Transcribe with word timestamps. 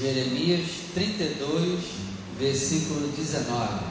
Jeremias 0.00 0.66
32, 0.94 1.78
versículo 2.38 3.08
19. 3.08 3.84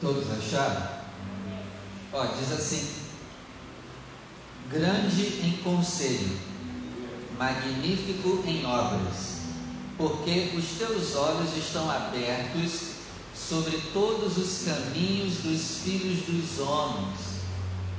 Todos 0.00 0.30
acharam? 0.30 0.88
Ó, 2.12 2.24
diz 2.26 2.52
assim: 2.52 2.88
grande 4.70 5.22
em 5.44 5.56
conselho, 5.64 6.38
magnífico 7.36 8.44
em 8.46 8.64
obras, 8.64 9.40
porque 9.98 10.52
os 10.56 10.78
teus 10.78 11.16
olhos 11.16 11.56
estão 11.56 11.90
abertos 11.90 12.90
sobre 13.34 13.76
todos 13.92 14.38
os 14.38 14.64
caminhos 14.64 15.38
dos 15.38 15.78
filhos 15.82 16.20
dos 16.26 16.60
homens, 16.60 17.29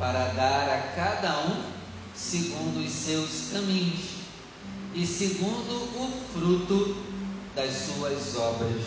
para 0.01 0.29
dar 0.29 0.67
a 0.67 0.95
cada 0.95 1.41
um 1.41 1.61
segundo 2.15 2.83
os 2.83 2.91
seus 2.91 3.51
caminhos 3.53 3.99
e 4.95 5.05
segundo 5.05 5.75
o 5.95 6.11
fruto 6.33 6.97
das 7.55 7.71
suas 7.71 8.35
obras. 8.35 8.81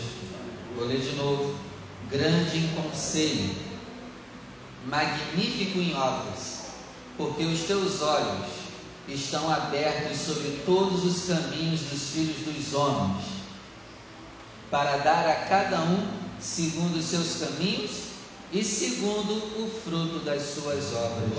Vou 0.75 0.85
ler 0.85 0.99
de 0.99 1.15
novo. 1.15 1.55
Grande 2.11 2.57
em 2.57 2.67
conselho, 2.75 3.55
magnífico 4.85 5.79
em 5.79 5.95
obras, 5.95 6.65
porque 7.17 7.43
os 7.45 7.61
teus 7.61 8.01
olhos 8.01 8.47
estão 9.07 9.51
abertos 9.51 10.17
sobre 10.17 10.61
todos 10.65 11.03
os 11.03 11.25
caminhos 11.27 11.79
dos 11.79 12.09
filhos 12.09 12.37
dos 12.45 12.73
homens, 12.75 13.23
para 14.69 14.97
dar 14.97 15.27
a 15.27 15.45
cada 15.47 15.81
um 15.81 16.07
segundo 16.39 16.99
os 16.99 17.05
seus 17.05 17.37
caminhos 17.37 18.04
e 18.55 18.63
segundo 18.63 19.33
o 19.33 19.69
fruto 19.83 20.19
das 20.19 20.41
suas 20.41 20.93
obras. 20.95 21.29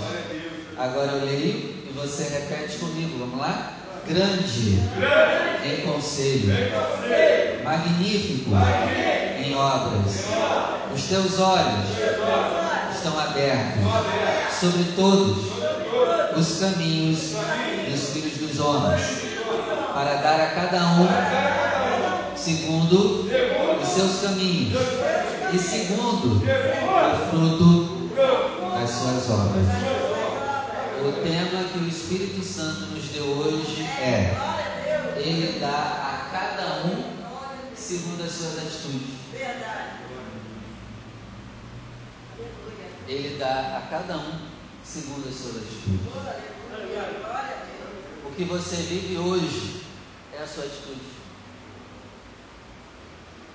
Agora 0.77 1.13
eu 1.13 1.25
leio 1.25 1.75
e 1.89 1.93
você 1.95 2.25
repete 2.25 2.77
comigo, 2.77 3.19
vamos 3.19 3.39
lá? 3.41 3.73
Grande, 4.07 4.79
em 5.65 5.81
conselho, 5.81 6.53
magnífico, 7.65 8.51
em 9.43 9.55
obras. 9.55 10.27
Os 10.95 11.03
teus 11.05 11.41
olhos 11.41 11.89
estão 12.95 13.19
abertos 13.19 13.83
sobre 14.61 14.85
todos 14.95 15.39
os 16.37 16.61
caminhos 16.61 17.33
dos 17.91 18.11
filhos 18.11 18.37
dos 18.37 18.61
homens, 18.61 19.03
para 19.95 20.17
dar 20.17 20.41
a 20.41 20.49
cada 20.49 20.87
um 20.87 21.66
segundo 22.47 23.29
os 23.83 23.89
seus 23.89 24.21
caminhos 24.21 24.81
e 25.53 25.59
segundo 25.59 26.37
o 26.37 27.31
fruto 27.31 28.09
das 28.73 28.89
suas 28.89 29.31
obras. 29.31 29.67
O 31.03 31.13
tema 31.25 31.65
que 31.65 31.79
o 31.81 31.89
Espírito 31.89 32.45
Santo 32.45 32.83
nos 32.93 33.09
deu 33.09 33.25
hoje 33.25 33.83
é: 33.83 34.33
Ele 35.17 35.59
dá 35.59 35.69
a 35.69 36.31
cada 36.31 36.87
um 36.87 37.17
segundo 37.75 38.23
as 38.23 38.31
suas 38.31 38.59
atitudes. 38.59 39.17
Ele 43.09 43.39
dá 43.41 43.77
a 43.77 43.89
cada 43.91 44.19
um 44.19 44.39
segundo 44.85 45.29
as 45.29 45.35
suas 45.35 45.57
atitudes. 45.57 46.01
O 48.25 48.31
que 48.37 48.45
você 48.45 48.77
vive 48.77 49.19
hoje 49.19 49.83
é 50.33 50.45
a 50.45 50.47
sua 50.47 50.63
atitude. 50.63 51.16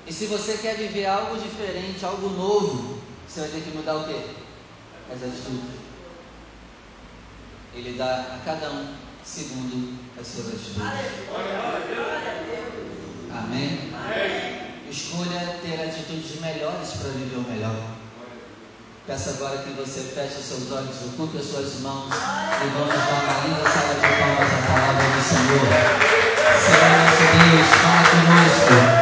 E 0.07 0.13
se 0.13 0.25
você 0.25 0.57
quer 0.57 0.75
viver 0.77 1.05
algo 1.05 1.37
diferente, 1.37 2.03
algo 2.03 2.29
novo, 2.29 2.99
você 3.27 3.41
vai 3.41 3.49
ter 3.49 3.61
que 3.61 3.77
mudar 3.77 3.97
o 3.97 4.03
quê? 4.05 4.19
As 5.13 5.23
atitudes. 5.23 5.81
Ele 7.73 7.97
dá 7.97 8.35
a 8.35 8.39
cada 8.43 8.69
um 8.71 8.93
segundo 9.23 9.97
as 10.19 10.27
suas 10.27 10.47
atitudes. 10.47 10.81
Amém? 13.31 13.91
Escolha 14.89 15.59
ter 15.61 15.81
atitudes 15.81 16.41
melhores 16.41 16.89
para 16.93 17.09
viver 17.11 17.37
o 17.37 17.49
melhor. 17.49 18.01
Peço 19.07 19.29
agora 19.31 19.57
que 19.59 19.71
você 19.71 20.01
feche 20.01 20.41
seus 20.41 20.71
olhos, 20.71 20.95
ocupe 21.13 21.37
as 21.37 21.45
suas 21.45 21.79
mãos 21.81 22.13
e 22.13 22.69
vamos 22.69 22.93
dar 22.93 23.23
uma 23.23 23.47
linda 23.47 23.69
salva 23.69 23.93
de 23.95 24.01
palmas 24.01 24.53
à 24.53 24.61
palavra 24.67 25.03
do 25.09 25.21
Senhor. 25.23 25.65
Senhor 26.59 26.91
nosso 26.99 27.25
Deus, 27.33 27.67
fala 27.81 28.03
conosco. 28.11 29.00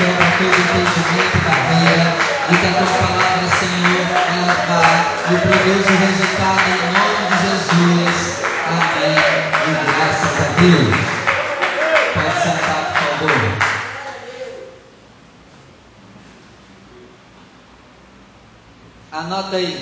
Quebra 0.00 0.28
todo 0.38 0.48
impedimento, 0.48 1.38
barreira, 1.44 2.08
e 2.48 2.56
que 2.56 2.66
a 2.66 2.72
tua 2.72 2.88
palavra, 2.88 3.46
Senhor, 3.58 4.04
ela 4.32 4.56
vá 4.64 4.88
e 5.26 5.36
produza 5.42 5.90
o 5.90 5.96
resultado 5.98 6.68
em 6.70 6.80
nome 6.96 7.22
de 7.28 7.36
Jesus. 7.44 8.16
Amém. 8.66 9.18
E 9.66 9.72
graças 9.84 10.36
a 10.40 10.48
Deus. 10.56 10.96
Pode 12.14 12.36
sentar, 12.40 12.82
por 12.94 13.28
favor. 13.28 13.44
Anota 19.12 19.56
aí. 19.56 19.74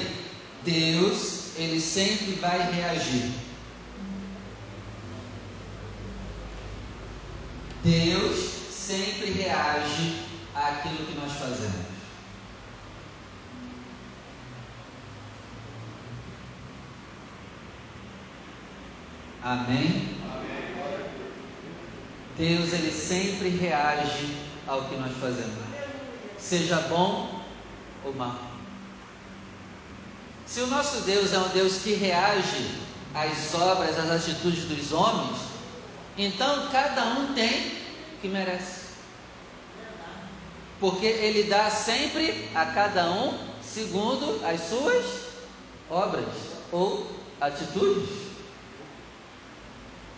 Deus, 0.65 1.53
ele 1.57 1.81
sempre 1.81 2.33
vai 2.43 2.59
reagir. 2.73 3.31
Deus 7.85 8.48
sempre 8.99 9.31
reage 9.31 10.25
àquilo 10.55 11.07
que 11.07 11.15
nós 11.15 11.33
fazemos. 11.33 11.87
Amém? 19.41 20.19
Deus 22.37 22.73
ele 22.73 22.93
sempre 22.93 23.49
reage 23.51 24.37
ao 24.67 24.85
que 24.85 24.97
nós 24.97 25.17
fazemos, 25.19 25.55
seja 26.37 26.81
bom 26.83 27.43
ou 28.05 28.15
mal. 28.15 28.39
Se 30.45 30.61
o 30.61 30.67
nosso 30.67 31.03
Deus 31.03 31.33
é 31.33 31.39
um 31.39 31.49
Deus 31.49 31.79
que 31.79 31.95
reage 31.95 32.81
às 33.15 33.55
obras, 33.55 33.99
às 33.99 34.11
atitudes 34.11 34.65
dos 34.65 34.93
homens, 34.93 35.39
então 36.17 36.69
cada 36.71 37.05
um 37.05 37.33
tem 37.35 37.69
o 37.69 38.21
que 38.21 38.29
merece. 38.29 38.78
Porque 40.81 41.07
Ele 41.07 41.45
dá 41.45 41.71
sempre 41.71 42.49
a 42.55 42.67
cada 42.67 43.11
um 43.11 43.39
segundo 43.63 44.45
as 44.45 44.61
suas 44.69 45.05
obras 45.91 46.29
ou 46.73 47.07
atitudes. 47.41 48.29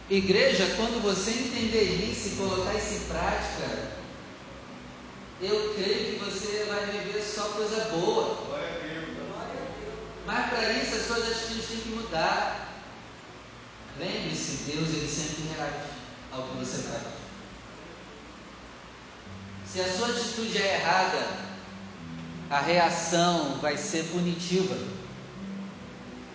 Igreja, 0.08 0.74
quando 0.76 1.00
você 1.02 1.30
entender 1.30 2.10
isso 2.10 2.28
e 2.28 2.36
colocar 2.36 2.74
isso 2.74 2.94
em 2.94 3.06
prática, 3.06 3.90
eu 5.40 5.74
creio 5.74 6.12
que 6.12 6.24
você 6.24 6.66
vai 6.68 6.86
viver 6.86 7.22
só 7.22 7.44
coisa 7.44 7.84
boa. 7.90 8.50
Mas 10.26 10.50
para 10.50 10.72
isso 10.72 10.96
as 10.96 11.06
suas 11.06 11.30
atitudes 11.30 11.68
têm 11.68 11.78
que 11.78 11.88
mudar. 11.90 12.82
Lembre-se, 13.98 14.70
Deus 14.70 14.88
ele 14.88 15.08
sempre 15.08 15.54
reage 15.54 15.90
ao 16.32 16.42
que 16.42 16.56
você 16.58 16.82
faz. 16.82 17.19
Se 19.72 19.80
a 19.80 19.92
sua 19.92 20.08
atitude 20.08 20.58
é 20.58 20.74
errada, 20.74 21.26
a 22.50 22.58
reação 22.58 23.58
vai 23.62 23.76
ser 23.76 24.04
punitiva. 24.06 24.76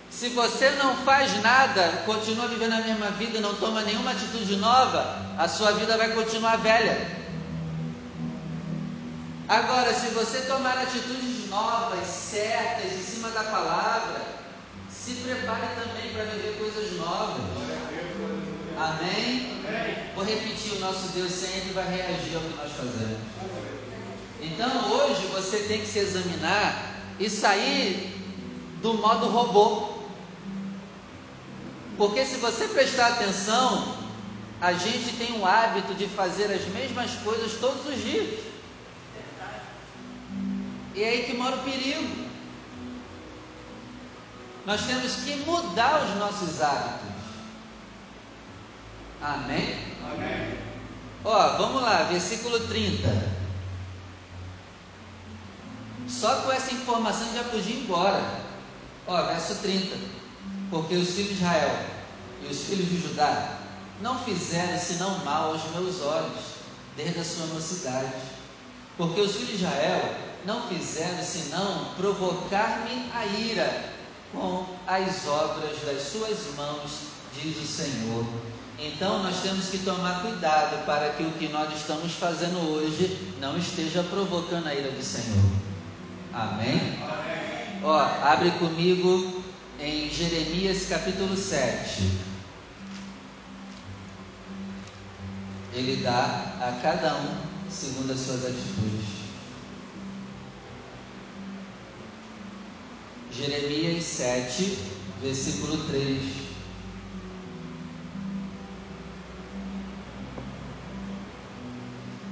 Se 0.10 0.30
você 0.30 0.70
não 0.72 0.96
faz 1.04 1.42
nada, 1.42 2.04
continua 2.06 2.48
vivendo 2.48 2.72
a 2.72 2.82
mesma 2.82 3.12
vida, 3.12 3.42
não 3.42 3.54
toma 3.56 3.82
nenhuma 3.82 4.12
atitude 4.12 4.56
nova, 4.56 5.36
a 5.38 5.50
sua 5.50 5.74
vida 5.74 5.98
vai 5.98 6.14
continuar 6.14 6.56
velha. 6.58 7.26
Agora, 9.50 9.94
se 9.94 10.08
você 10.08 10.42
tomar 10.42 10.78
atitudes 10.78 11.50
novas, 11.50 12.08
certas, 12.08 12.94
em 12.94 13.04
cima 13.04 13.30
da 13.32 13.44
palavra, 13.44 14.22
se 14.90 15.16
prepare 15.16 15.68
também 15.76 16.14
para 16.14 16.24
viver 16.24 16.58
coisas 16.58 16.98
novas. 16.98 17.65
Amém? 18.78 19.64
Vou 20.14 20.24
repetir: 20.24 20.74
o 20.74 20.80
nosso 20.80 21.08
Deus 21.10 21.32
sempre 21.32 21.72
vai 21.72 21.88
reagir 21.88 22.36
ao 22.36 22.42
que 22.42 22.58
nós 22.58 22.72
fazemos. 22.72 23.20
Então, 24.42 24.92
hoje 24.92 25.26
você 25.28 25.60
tem 25.60 25.82
que 25.82 25.88
se 25.88 26.00
examinar 26.00 27.02
e 27.20 27.30
sair 27.30 28.22
do 28.82 28.94
modo 28.94 29.28
robô. 29.28 29.96
Porque 31.98 32.26
se 32.26 32.38
você 32.38 32.68
prestar 32.68 33.14
atenção, 33.14 33.96
a 34.60 34.74
gente 34.74 35.16
tem 35.18 35.40
o 35.40 35.46
hábito 35.46 35.94
de 35.94 36.08
fazer 36.08 36.52
as 36.52 36.66
mesmas 36.68 37.12
coisas 37.24 37.54
todos 37.60 37.86
os 37.88 38.02
dias. 38.02 38.40
E 40.94 41.04
é 41.04 41.10
aí 41.10 41.24
que 41.24 41.34
mora 41.34 41.56
o 41.56 41.64
perigo. 41.64 42.26
Nós 44.66 44.82
temos 44.86 45.16
que 45.18 45.36
mudar 45.46 46.04
os 46.04 46.16
nossos 46.18 46.62
hábitos. 46.62 47.15
Amém? 49.26 49.76
Amém. 50.04 50.60
Ó, 51.24 51.58
vamos 51.58 51.82
lá, 51.82 52.04
versículo 52.04 52.60
30. 52.68 53.34
Só 56.08 56.42
com 56.42 56.52
essa 56.52 56.72
informação 56.72 57.34
já 57.34 57.44
podia 57.46 57.76
ir 57.76 57.84
embora. 57.86 58.24
Ó, 59.08 59.24
verso 59.24 59.56
30. 59.56 59.98
Porque 60.70 60.96
os 60.96 61.10
filhos 61.10 61.30
de 61.30 61.34
Israel 61.38 61.76
e 62.44 62.52
os 62.52 62.66
filhos 62.66 62.88
de 62.88 63.02
Judá 63.02 63.58
não 64.00 64.20
fizeram 64.20 64.78
senão 64.78 65.18
mal 65.26 65.54
aos 65.54 65.72
meus 65.72 66.04
olhos, 66.04 66.44
desde 66.96 67.20
a 67.20 67.26
sua 67.26 67.48
mocidade. 67.48 68.14
Porque 68.96 69.22
os 69.22 69.32
filhos 69.32 69.50
de 69.50 69.56
Israel 69.56 70.16
não 70.46 70.68
fizeram 70.68 71.24
senão 71.24 71.96
provocar-me 71.96 73.10
a 73.12 73.26
ira 73.26 73.90
com 74.32 74.68
as 74.86 75.28
obras 75.28 75.82
das 75.84 76.04
suas 76.04 76.56
mãos, 76.56 76.92
diz 77.34 77.58
o 77.58 77.66
Senhor. 77.66 78.55
Então 78.78 79.24
nós 79.24 79.42
temos 79.42 79.70
que 79.70 79.80
tomar 79.80 80.22
cuidado 80.22 80.86
para 80.86 81.12
que 81.12 81.24
o 81.24 81.32
que 81.32 81.48
nós 81.48 81.74
estamos 81.74 82.12
fazendo 82.14 82.58
hoje 82.72 83.34
não 83.40 83.58
esteja 83.58 84.04
provocando 84.04 84.68
a 84.68 84.76
ira 84.76 84.92
do 84.92 85.04
Senhor. 85.04 85.44
Amém? 86.34 87.00
Amém. 87.02 87.82
Ó, 87.84 87.98
abre 87.98 88.52
comigo 88.52 89.44
em 89.80 90.10
Jeremias 90.10 90.88
capítulo 90.90 91.38
7. 91.38 92.12
Ele 95.74 96.02
dá 96.04 96.56
a 96.60 96.80
cada 96.82 97.16
um 97.16 97.36
segundo 97.70 98.12
as 98.12 98.20
suas 98.20 98.46
atitudes. 98.46 99.26
Jeremias 103.32 104.04
7, 104.04 104.78
versículo 105.22 105.78
3. 105.90 106.45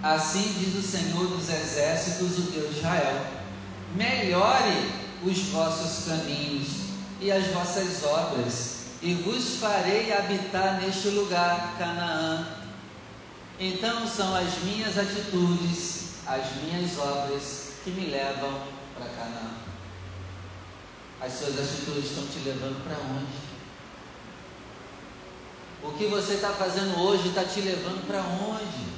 Assim 0.04 0.54
diz 0.60 0.76
o 0.76 0.86
Senhor 0.86 1.28
dos 1.28 1.48
Exércitos, 1.48 2.38
o 2.38 2.52
Deus 2.52 2.74
de 2.74 2.80
Israel: 2.80 3.26
melhore 3.96 4.92
os 5.24 5.40
vossos 5.44 6.06
caminhos 6.06 6.68
e 7.22 7.32
as 7.32 7.48
vossas 7.48 8.04
obras, 8.04 8.80
e 9.02 9.14
vos 9.14 9.56
farei 9.62 10.12
habitar 10.12 10.82
neste 10.82 11.08
lugar, 11.08 11.76
Canaã. 11.78 12.46
Então 13.58 14.06
são 14.06 14.36
as 14.36 14.62
minhas 14.64 14.98
atitudes, 14.98 16.16
as 16.28 16.54
minhas 16.58 16.98
obras 17.00 17.70
que 17.86 17.92
me 17.92 18.08
levam 18.08 18.62
para 18.96 19.06
Canaã. 19.06 19.52
As 21.22 21.32
suas 21.32 21.58
atitudes 21.58 22.10
estão 22.10 22.28
te 22.28 22.40
levando 22.40 22.84
para 22.84 22.98
onde? 22.98 23.54
O 25.82 25.98
que 25.98 26.08
você 26.08 26.34
está 26.34 26.50
fazendo 26.50 27.00
hoje 27.00 27.30
está 27.30 27.46
te 27.46 27.62
levando 27.62 28.06
para 28.06 28.20
onde? 28.20 28.93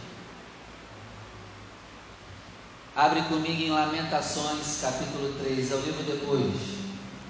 Abre 2.96 3.24
comigo 3.24 3.62
em 3.62 3.72
Lamentações, 3.72 4.80
capítulo 4.80 5.38
3, 5.44 5.70
é 5.70 5.76
o 5.76 5.82
livro 5.82 6.04
depois. 6.04 6.54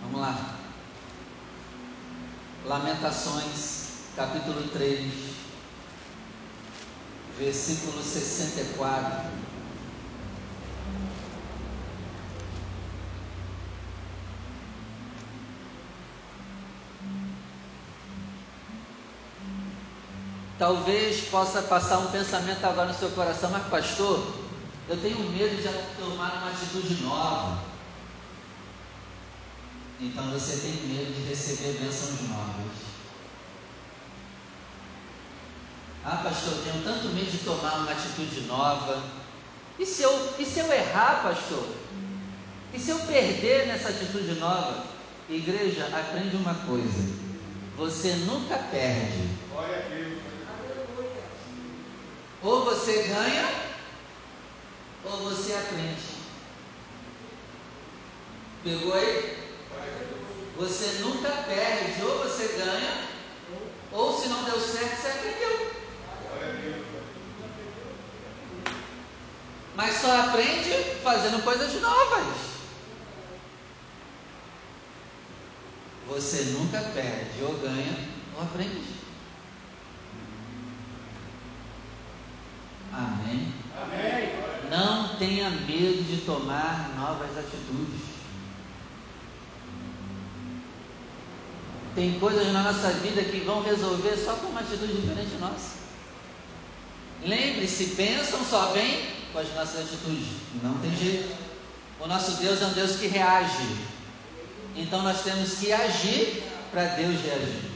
Vamos 0.03 0.21
lá. 0.21 0.57
Lamentações, 2.63 4.11
capítulo 4.15 4.67
3, 4.67 5.11
versículo 7.39 7.99
64. 7.99 9.31
Talvez 20.59 21.21
possa 21.29 21.63
passar 21.63 21.97
um 21.97 22.11
pensamento 22.11 22.63
agora 22.63 22.89
no 22.89 22.93
seu 22.93 23.09
coração, 23.09 23.49
mas 23.49 23.67
pastor, 23.67 24.44
eu 24.87 24.97
tenho 24.97 25.19
medo 25.31 25.55
de 25.55 25.97
tomar 25.99 26.33
uma 26.33 26.51
atitude 26.51 27.03
nova. 27.03 27.63
Então 29.99 30.29
você 30.29 30.57
tem 30.57 30.73
medo 30.87 31.13
de 31.13 31.27
receber 31.27 31.79
bênçãos 31.79 32.21
novas. 32.29 32.85
Ah, 36.03 36.17
pastor, 36.23 36.53
eu 36.53 36.63
tenho 36.63 36.83
tanto 36.83 37.07
medo 37.15 37.31
de 37.31 37.39
tomar 37.39 37.79
uma 37.79 37.91
atitude 37.91 38.41
nova. 38.41 39.01
E 39.79 39.85
se 39.85 40.03
eu, 40.03 40.35
e 40.37 40.45
se 40.45 40.59
eu 40.59 40.71
errar, 40.71 41.23
pastor? 41.23 41.67
E 42.71 42.79
se 42.79 42.91
eu 42.91 42.99
perder 42.99 43.67
nessa 43.67 43.89
atitude 43.89 44.33
nova? 44.39 44.85
Igreja, 45.27 45.87
aprende 45.87 46.35
uma 46.35 46.53
coisa: 46.53 47.15
você 47.75 48.13
nunca 48.27 48.55
perde. 48.57 49.29
Ou 52.43 52.65
você 52.65 53.03
ganha, 53.03 53.64
ou 55.05 55.17
você 55.29 55.53
aprende. 55.53 56.15
Pegou 58.63 58.93
aí? 58.93 59.45
Você 60.57 60.99
nunca 61.01 61.29
perde, 61.29 62.01
ou 62.01 62.23
você 62.23 62.47
ganha, 62.57 63.07
ou 63.91 64.19
se 64.19 64.29
não 64.29 64.43
deu 64.43 64.59
certo, 64.59 65.01
você 65.01 65.07
aprendeu. 65.07 65.71
Mas 69.75 69.95
só 69.95 70.21
aprende 70.21 70.71
fazendo 71.03 71.43
coisas 71.43 71.81
novas. 71.81 72.55
Você 76.07 76.43
nunca 76.57 76.79
perde, 76.79 77.43
ou 77.43 77.57
ganha, 77.57 78.09
ou 78.35 78.41
aprende. 78.41 78.95
Amém? 82.93 83.53
Amém. 83.75 84.44
Não 84.75 85.15
tenha 85.15 85.49
medo 85.49 86.03
de 86.03 86.17
tomar 86.25 86.93
novas 86.97 87.31
atitudes. 87.37 88.01
Tem 91.95 92.19
coisas 92.19 92.51
na 92.51 92.61
nossa 92.61 92.89
vida 92.89 93.23
que 93.23 93.39
vão 93.39 93.63
resolver 93.63 94.17
só 94.17 94.33
com 94.33 94.47
uma 94.47 94.59
atitude 94.59 94.99
diferente 94.99 95.37
nossa. 95.39 95.77
Lembre-se, 97.23 97.95
pensam 97.95 98.43
só 98.43 98.73
bem 98.73 99.11
com 99.31 99.39
as 99.39 99.53
nossas 99.55 99.85
atitudes. 99.85 100.27
Não 100.61 100.77
tem 100.79 100.93
jeito. 100.93 101.33
O 102.01 102.07
nosso 102.07 102.31
Deus 102.41 102.61
é 102.61 102.65
um 102.65 102.73
Deus 102.73 102.97
que 102.97 103.07
reage. 103.07 103.77
Então 104.75 105.01
nós 105.03 105.21
temos 105.21 105.53
que 105.57 105.71
agir 105.71 106.43
para 106.71 106.83
Deus 106.95 107.15
reagir. 107.21 107.71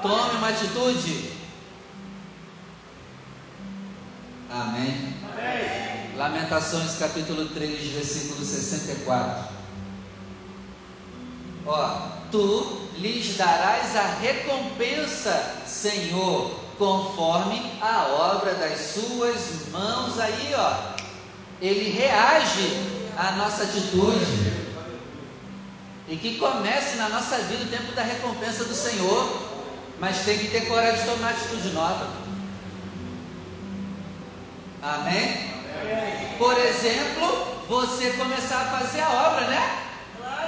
Tome 0.00 0.36
uma 0.36 0.50
atitude 0.50 1.35
Amém? 4.50 5.14
Amém. 5.32 6.16
Lamentações 6.16 6.96
capítulo 6.98 7.48
3, 7.48 7.90
versículo 7.92 8.44
64. 8.44 9.56
Ó, 11.66 12.08
tu 12.30 12.88
lhes 12.96 13.36
darás 13.36 13.96
a 13.96 14.18
recompensa, 14.20 15.62
Senhor, 15.66 16.60
conforme 16.78 17.72
a 17.80 18.06
obra 18.06 18.54
das 18.54 18.78
suas 18.78 19.68
mãos. 19.72 20.18
Aí, 20.20 20.54
ó, 20.54 20.94
ele 21.60 21.90
reage 21.90 22.80
à 23.16 23.32
nossa 23.32 23.64
atitude. 23.64 24.66
E 26.08 26.16
que 26.16 26.38
comece 26.38 26.96
na 26.96 27.08
nossa 27.08 27.36
vida 27.38 27.64
o 27.64 27.68
tempo 27.68 27.92
da 27.92 28.02
recompensa 28.02 28.64
do 28.64 28.74
Senhor. 28.74 29.56
Mas 29.98 30.24
tem 30.24 30.38
que 30.38 30.48
ter 30.48 30.68
coragem 30.68 31.04
de 31.04 31.10
tomar 31.10 31.30
atitude 31.30 31.70
nova. 31.70 32.25
Amém? 34.82 35.56
Por 36.38 36.56
exemplo, 36.58 37.64
você 37.68 38.10
começar 38.10 38.60
a 38.62 38.78
fazer 38.78 39.00
a 39.00 39.10
obra, 39.28 39.46
né? 39.48 39.82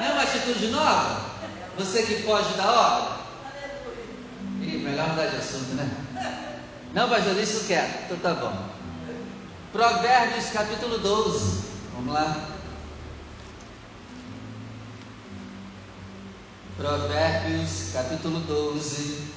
Não 0.00 0.06
é 0.06 0.12
uma 0.12 0.22
atitude 0.22 0.68
nova? 0.68 1.28
Você 1.78 2.02
que 2.02 2.22
foge 2.22 2.54
da 2.54 2.70
obra? 2.70 3.18
Ih, 4.60 4.78
melhor 4.78 5.08
mudar 5.08 5.26
de 5.26 5.36
assunto, 5.36 5.74
né? 5.74 5.90
Não, 6.92 7.08
pastor, 7.08 7.36
isso 7.38 7.66
quer. 7.66 8.04
Então 8.04 8.18
tá 8.18 8.34
bom. 8.34 8.68
Provérbios 9.72 10.46
capítulo 10.50 10.98
12. 10.98 11.64
Vamos 11.94 12.14
lá. 12.14 12.48
Provérbios 16.76 17.90
capítulo 17.92 18.40
12, 18.40 19.28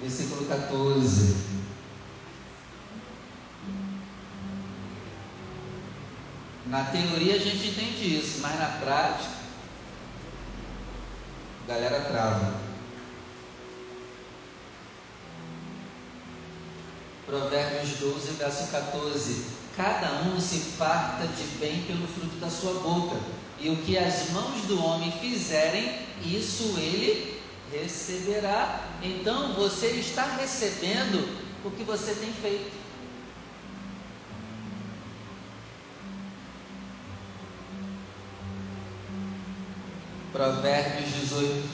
versículo 0.00 0.46
14. 0.46 1.59
Na 6.70 6.84
teoria 6.84 7.34
a 7.34 7.38
gente 7.38 7.66
entende 7.66 8.16
isso, 8.20 8.38
mas 8.40 8.56
na 8.56 8.68
prática, 8.68 9.34
a 11.64 11.72
galera 11.72 12.00
trava. 12.02 12.54
Provérbios 17.26 17.98
12, 17.98 18.32
verso 18.34 18.70
14: 18.70 19.46
Cada 19.76 20.12
um 20.28 20.40
se 20.40 20.60
farta 20.60 21.26
de 21.26 21.42
bem 21.58 21.82
pelo 21.88 22.06
fruto 22.06 22.36
da 22.36 22.48
sua 22.48 22.74
boca, 22.74 23.16
e 23.58 23.68
o 23.68 23.76
que 23.78 23.98
as 23.98 24.30
mãos 24.30 24.62
do 24.66 24.80
homem 24.80 25.10
fizerem, 25.10 26.06
isso 26.24 26.78
ele 26.78 27.42
receberá. 27.72 28.84
Então 29.02 29.54
você 29.54 29.88
está 29.88 30.36
recebendo 30.36 31.36
o 31.64 31.70
que 31.72 31.82
você 31.82 32.14
tem 32.14 32.32
feito. 32.32 32.79
Provérbios 40.40 41.10
18. 41.28 41.68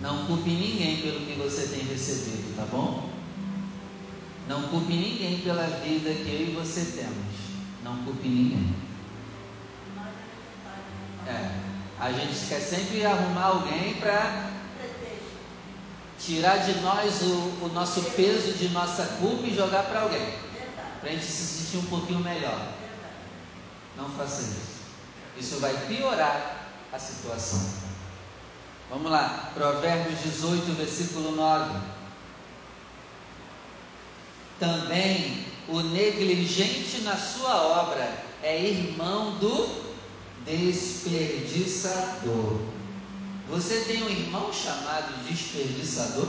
Não 0.00 0.24
culpe 0.24 0.48
ninguém 0.48 1.02
pelo 1.02 1.26
que 1.26 1.34
você 1.34 1.68
tem 1.68 1.84
recebido, 1.84 2.56
tá 2.56 2.64
bom? 2.72 3.10
Não 4.48 4.68
culpe 4.68 4.94
ninguém 4.94 5.40
pela 5.40 5.66
vida 5.66 6.14
que 6.14 6.30
eu 6.30 6.48
e 6.48 6.56
você 6.58 6.82
temos. 6.96 7.36
Não 7.84 8.04
culpe 8.04 8.26
ninguém. 8.26 8.74
É, 11.26 11.50
a 11.98 12.10
gente 12.10 12.46
quer 12.48 12.60
sempre 12.60 13.04
arrumar 13.04 13.48
alguém 13.48 13.96
para 14.00 14.50
tirar 16.18 16.56
de 16.56 16.80
nós 16.80 17.20
o, 17.20 17.66
o, 17.66 17.70
nosso 17.74 18.02
peso 18.12 18.54
de 18.54 18.70
nossa 18.70 19.04
culpa 19.20 19.46
e 19.46 19.54
jogar 19.54 19.82
para 19.82 20.00
alguém. 20.00 20.49
Para 21.00 21.10
a 21.10 21.12
gente 21.12 21.24
se 21.24 21.64
sentir 21.64 21.78
um 21.78 21.86
pouquinho 21.86 22.20
melhor. 22.20 22.74
Não 23.96 24.10
faça 24.10 24.42
isso. 24.42 24.80
Isso 25.38 25.60
vai 25.60 25.74
piorar 25.86 26.66
a 26.92 26.98
situação. 26.98 27.70
Vamos 28.90 29.10
lá, 29.10 29.50
Provérbios 29.54 30.20
18, 30.22 30.74
versículo 30.74 31.30
9. 31.32 31.80
Também 34.58 35.46
o 35.68 35.80
negligente 35.80 37.00
na 37.02 37.16
sua 37.16 37.62
obra 37.62 38.12
é 38.42 38.60
irmão 38.60 39.38
do 39.38 39.90
desperdiçador. 40.44 42.60
Você 43.48 43.82
tem 43.82 44.02
um 44.02 44.08
irmão 44.08 44.52
chamado 44.52 45.24
desperdiçador? 45.26 46.26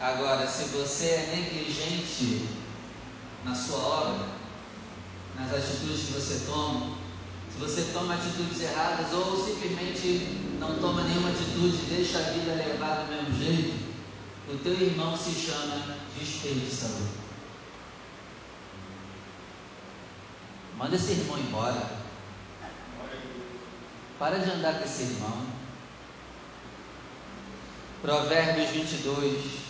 Agora, 0.00 0.46
se 0.46 0.64
você 0.70 1.06
é 1.08 1.36
negligente 1.36 2.48
na 3.44 3.54
sua 3.54 3.78
obra, 3.78 4.28
nas 5.36 5.52
atitudes 5.52 6.06
que 6.06 6.12
você 6.12 6.46
toma, 6.46 6.96
você 7.58 7.90
toma 7.92 8.14
atitudes 8.14 8.62
erradas 8.62 9.12
ou 9.12 9.44
simplesmente 9.44 10.38
não 10.58 10.78
toma 10.78 11.02
nenhuma 11.02 11.28
atitude, 11.28 11.76
deixa 11.90 12.18
a 12.18 12.22
vida 12.22 12.54
levar 12.54 13.04
do 13.04 13.12
mesmo 13.12 13.44
jeito, 13.44 13.90
o 14.48 14.56
teu 14.56 14.72
irmão 14.72 15.14
se 15.14 15.32
chama 15.32 15.96
desperdiçador. 16.18 17.06
Manda 20.78 20.96
esse 20.96 21.12
irmão 21.12 21.38
embora. 21.38 22.00
Para 24.18 24.38
de 24.38 24.50
andar 24.50 24.78
com 24.78 24.84
esse 24.84 25.02
irmão. 25.02 25.46
Provérbios 28.00 28.70
22. 28.70 29.69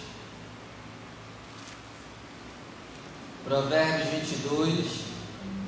Provérbios 3.50 4.10
22, 4.10 4.86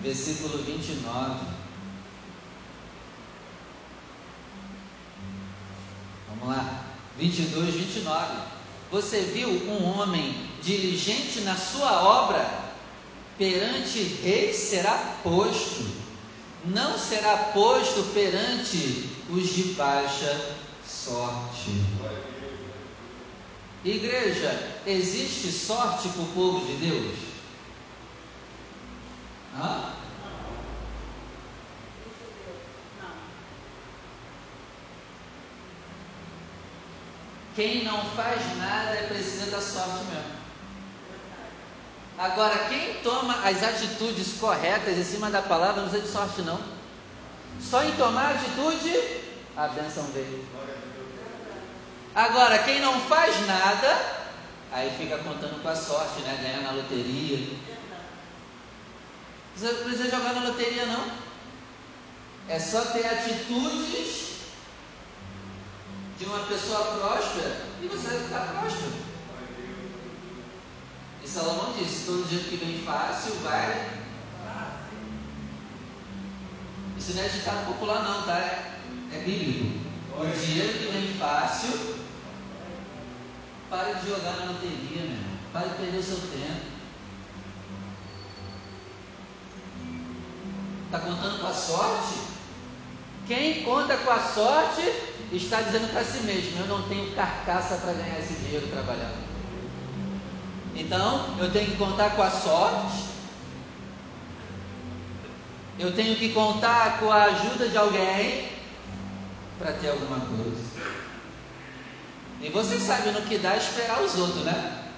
versículo 0.04 0.58
29. 0.58 1.40
Vamos 6.28 6.48
lá. 6.48 6.84
22, 7.18 7.74
29. 7.74 8.34
Você 8.92 9.22
viu 9.22 9.48
um 9.48 9.98
homem 9.98 10.48
diligente 10.62 11.40
na 11.40 11.56
sua 11.56 12.04
obra? 12.04 12.48
Perante 13.36 13.98
reis 14.22 14.54
será 14.54 15.16
posto, 15.24 15.84
não 16.64 16.96
será 16.96 17.36
posto 17.36 18.12
perante 18.14 19.08
os 19.28 19.48
de 19.48 19.62
baixa 19.72 20.54
sorte. 20.86 21.82
Igreja, 23.84 24.70
existe 24.86 25.50
sorte 25.50 26.08
para 26.10 26.22
o 26.22 26.26
povo 26.26 26.64
de 26.64 26.74
Deus? 26.74 27.32
Hã? 29.58 29.92
Quem 37.54 37.84
não 37.84 38.02
faz 38.16 38.56
nada 38.56 38.90
é 38.92 39.06
precisa 39.08 39.50
da 39.50 39.60
sorte 39.60 40.04
mesmo. 40.04 40.42
Agora, 42.18 42.66
quem 42.68 42.94
toma 43.02 43.34
as 43.46 43.62
atitudes 43.62 44.34
corretas 44.38 44.96
em 44.96 45.04
cima 45.04 45.30
da 45.30 45.42
palavra 45.42 45.82
não 45.82 45.88
precisa 45.88 46.06
de 46.06 46.12
sorte, 46.12 46.42
não. 46.42 46.60
Só 47.60 47.82
em 47.84 47.92
tomar 47.92 48.36
atitude, 48.36 49.20
a 49.56 49.68
benção 49.68 50.04
veio. 50.14 50.46
Agora, 52.14 52.58
quem 52.58 52.80
não 52.80 53.00
faz 53.00 53.46
nada, 53.46 54.00
aí 54.70 54.90
fica 54.96 55.18
contando 55.18 55.62
com 55.62 55.68
a 55.68 55.76
sorte, 55.76 56.20
né? 56.22 56.38
Ganhar 56.42 56.62
na 56.62 56.72
loteria. 56.72 57.56
Você 59.56 59.72
não 59.72 59.84
precisa 59.84 60.10
jogar 60.10 60.34
na 60.34 60.48
loteria, 60.48 60.86
não. 60.86 61.10
É 62.48 62.58
só 62.58 62.84
ter 62.86 63.06
atitudes 63.06 64.32
de 66.18 66.24
uma 66.24 66.40
pessoa 66.40 66.98
próspera 66.98 67.62
e 67.80 67.86
você 67.86 68.08
vai 68.08 68.18
ficar 68.20 68.60
próspero. 68.60 68.92
E 71.22 71.28
Salomão 71.28 71.74
disse: 71.78 72.06
todo 72.06 72.28
dia 72.28 72.40
que 72.40 72.56
vem 72.56 72.82
fácil 72.82 73.34
vai. 73.42 74.02
Isso 76.98 77.14
não 77.14 77.24
é 77.24 77.28
ditado 77.28 77.66
popular, 77.66 78.02
não, 78.02 78.22
tá? 78.22 78.38
É, 78.38 78.76
é 79.12 79.18
bíblico. 79.24 79.80
O 80.16 80.26
dinheiro 80.26 80.78
que 80.78 80.92
vem 80.92 81.14
fácil, 81.14 81.96
pare 83.68 83.94
de 83.94 84.08
jogar 84.08 84.36
na 84.36 84.52
loteria, 84.52 85.02
meu. 85.02 85.32
Pare 85.52 85.70
de 85.70 85.74
perder 85.76 85.98
o 85.98 86.02
seu 86.02 86.16
tempo. 86.18 86.71
Está 90.92 91.06
contando 91.06 91.40
com 91.40 91.46
a 91.46 91.54
sorte? 91.54 92.20
Quem 93.26 93.62
conta 93.62 93.96
com 93.96 94.10
a 94.10 94.18
sorte 94.18 94.82
está 95.32 95.62
dizendo 95.62 95.90
para 95.90 96.04
si 96.04 96.18
mesmo: 96.18 96.60
eu 96.60 96.66
não 96.66 96.86
tenho 96.86 97.14
carcaça 97.14 97.76
para 97.76 97.94
ganhar 97.94 98.18
esse 98.18 98.34
dinheiro 98.34 98.68
trabalhando. 98.68 99.24
Então, 100.76 101.34
eu 101.38 101.50
tenho 101.50 101.70
que 101.70 101.78
contar 101.78 102.10
com 102.10 102.22
a 102.22 102.30
sorte, 102.30 103.04
eu 105.78 105.96
tenho 105.96 106.14
que 106.14 106.28
contar 106.34 107.00
com 107.00 107.10
a 107.10 107.24
ajuda 107.24 107.70
de 107.70 107.78
alguém 107.78 108.50
para 109.58 109.72
ter 109.72 109.88
alguma 109.88 110.20
coisa. 110.20 110.62
E 112.42 112.50
você 112.50 112.78
sabe 112.78 113.12
no 113.12 113.22
que 113.22 113.38
dá 113.38 113.56
esperar 113.56 114.02
os 114.02 114.14
outros, 114.18 114.44
né? 114.44 114.90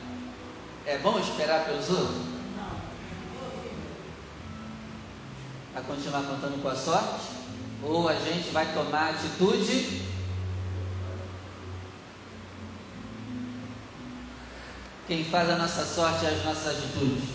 É 0.86 0.98
bom 0.98 1.20
esperar 1.20 1.66
pelos 1.66 1.88
outros? 1.88 2.33
A 5.74 5.80
continuar 5.80 6.22
contando 6.22 6.62
com 6.62 6.68
a 6.68 6.76
sorte? 6.76 7.26
Ou 7.82 8.08
a 8.08 8.14
gente 8.14 8.50
vai 8.50 8.72
tomar 8.72 9.10
atitude 9.10 10.04
Quem 15.06 15.22
faz 15.24 15.50
a 15.50 15.56
nossa 15.56 15.84
sorte 15.84 16.24
é 16.24 16.30
as 16.30 16.44
nossas 16.44 16.78
atitudes. 16.78 17.28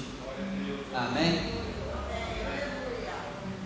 Amém? 0.96 1.54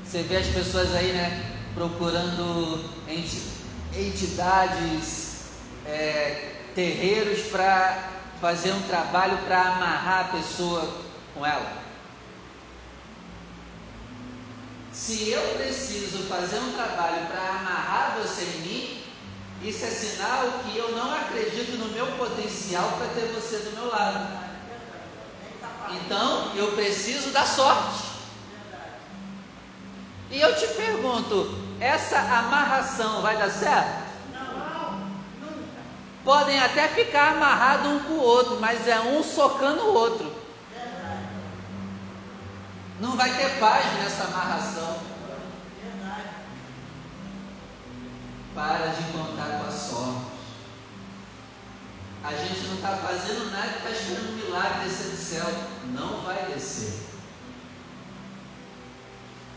Você 0.03 0.23
vê 0.23 0.37
as 0.37 0.47
pessoas 0.47 0.93
aí, 0.93 1.13
né? 1.13 1.55
Procurando 1.73 2.83
entidades, 3.95 5.45
é, 5.85 6.51
terreiros 6.75 7.43
para 7.43 8.09
fazer 8.41 8.73
um 8.73 8.81
trabalho 8.81 9.37
para 9.45 9.61
amarrar 9.61 10.25
a 10.25 10.37
pessoa 10.37 10.97
com 11.33 11.45
ela. 11.45 11.82
Se 14.93 15.31
eu 15.31 15.41
preciso 15.55 16.23
fazer 16.29 16.59
um 16.59 16.73
trabalho 16.73 17.25
para 17.25 17.49
amarrar 17.49 18.15
você 18.21 18.43
em 18.43 18.61
mim, 18.61 19.03
isso 19.63 19.83
é 19.83 19.89
sinal 19.89 20.59
que 20.63 20.77
eu 20.77 20.91
não 20.95 21.11
acredito 21.11 21.77
no 21.77 21.87
meu 21.87 22.05
potencial 22.17 22.91
para 22.97 23.07
ter 23.07 23.27
você 23.33 23.57
do 23.57 23.71
meu 23.71 23.89
lado. 23.89 24.43
Então, 25.89 26.55
eu 26.55 26.73
preciso 26.73 27.31
da 27.31 27.43
sorte. 27.43 28.03
E 30.29 30.39
eu 30.39 30.55
te 30.55 30.67
pergunto, 30.67 31.57
essa 31.79 32.19
amarração 32.19 33.21
vai 33.21 33.37
dar 33.37 33.49
certo? 33.49 34.03
Podem 36.23 36.59
até 36.59 36.87
ficar 36.87 37.33
amarrados 37.33 37.91
um 37.91 37.99
com 37.99 38.13
o 38.13 38.23
outro, 38.23 38.59
mas 38.59 38.87
é 38.87 38.99
um 38.99 39.23
socando 39.23 39.81
o 39.81 39.93
outro. 39.93 40.32
Não 42.99 43.17
vai 43.17 43.35
ter 43.35 43.59
paz 43.59 43.85
nessa 43.95 44.23
amarração. 44.25 45.01
Para 48.53 48.87
de 48.87 49.03
contar 49.11 49.59
com 49.59 49.67
a 49.67 49.71
sorte. 49.71 50.33
A 52.23 52.31
gente 52.35 52.67
não 52.67 52.75
está 52.75 52.95
fazendo 52.97 53.51
nada 53.51 53.77
está 53.77 53.89
esperando 53.89 54.29
um 54.29 54.45
milagre 54.45 54.87
descer 54.87 55.09
do 55.09 55.17
céu. 55.17 55.45
Não 55.85 56.21
vai 56.21 56.45
descer. 56.45 57.03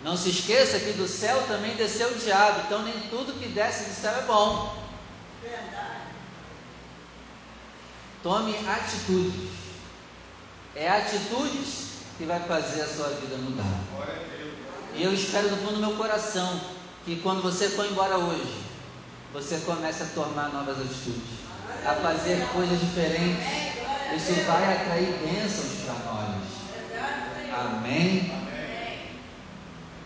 Não 0.02 0.16
se 0.16 0.30
esqueça 0.30 0.80
que 0.80 0.92
do 0.92 1.06
céu 1.06 1.46
também 1.46 1.76
desceu 1.76 2.08
o 2.10 2.18
diabo. 2.18 2.62
Então 2.66 2.82
nem 2.82 2.98
tudo 3.08 3.38
que 3.38 3.48
desce 3.48 3.90
do 3.90 3.94
céu 3.94 4.16
é 4.16 4.22
bom. 4.22 4.82
Verdade. 5.42 6.06
Tome 8.22 8.56
atitudes. 8.66 9.50
É 10.74 10.88
atitudes 10.88 11.85
que 12.16 12.24
vai 12.24 12.40
fazer 12.40 12.82
a 12.82 12.86
sua 12.86 13.08
vida 13.08 13.36
mudar. 13.36 13.80
E 14.94 15.02
eu 15.02 15.12
espero 15.12 15.48
do 15.50 15.56
fundo 15.56 15.74
do 15.74 15.80
meu 15.80 15.92
coração 15.92 16.60
que 17.04 17.16
quando 17.16 17.42
você 17.42 17.68
for 17.68 17.86
embora 17.86 18.16
hoje, 18.16 18.64
você 19.32 19.58
comece 19.66 20.02
a 20.02 20.06
tomar 20.06 20.48
novas 20.48 20.78
atitudes, 20.78 21.40
a 21.84 21.94
fazer 21.94 22.46
coisas 22.52 22.80
diferentes. 22.80 23.44
Isso 24.16 24.32
vai 24.46 24.76
atrair 24.76 25.18
bênçãos 25.20 25.84
para 25.84 25.94
nós. 26.12 26.56
Amém? 27.52 28.32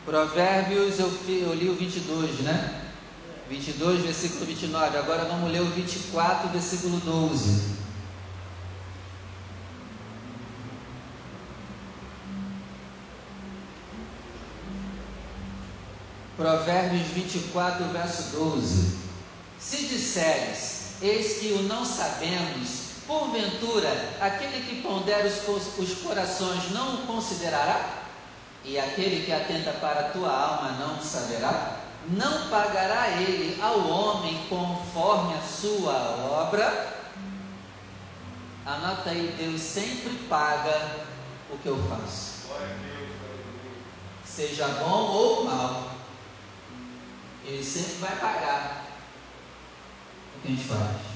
Provérbios, 0.05 0.99
eu, 0.99 1.13
eu 1.29 1.55
li 1.55 1.69
o 1.69 1.75
22, 1.75 2.41
né? 2.41 2.83
22, 3.49 4.03
versículo 4.03 4.47
29. 4.47 4.97
Agora 4.99 5.25
vamos 5.25 5.51
ler 5.53 5.61
o 5.61 5.67
24, 5.67 6.49
versículo 6.49 6.99
12. 6.99 7.90
Provérbios 16.41 17.09
24, 17.09 17.85
verso 17.93 18.35
12: 18.35 18.97
Se 19.59 19.77
disseres, 19.89 20.95
eis 21.03 21.39
que 21.39 21.53
o 21.53 21.65
não 21.65 21.85
sabemos, 21.85 22.93
porventura 23.07 23.91
aquele 24.19 24.65
que 24.65 24.81
pondera 24.81 25.29
os, 25.29 25.79
os 25.79 25.99
corações 25.99 26.71
não 26.71 26.95
o 26.95 27.07
considerará? 27.07 28.05
E 28.65 28.79
aquele 28.79 29.27
que 29.27 29.31
atenta 29.31 29.71
para 29.73 30.01
a 30.01 30.11
tua 30.13 30.31
alma 30.31 30.79
não 30.79 30.97
o 30.97 31.05
saberá? 31.05 31.77
Não 32.09 32.49
pagará 32.49 33.21
ele 33.21 33.61
ao 33.61 33.87
homem 33.87 34.47
conforme 34.49 35.35
a 35.35 35.43
sua 35.43 35.93
obra? 36.47 36.95
Anota 38.65 39.11
aí, 39.11 39.35
Deus 39.37 39.61
sempre 39.61 40.15
paga 40.27 41.05
o 41.51 41.59
que 41.59 41.67
eu 41.67 41.77
faço. 41.87 42.49
Seja 44.25 44.67
bom 44.69 45.03
ou 45.03 45.45
mal. 45.45 45.90
Ele 47.47 47.65
sempre 47.65 47.95
vai 47.95 48.17
pagar 48.17 48.87
o 50.37 50.41
que 50.41 50.49
a 50.49 50.51
gente 50.51 50.65
faz. 50.65 51.11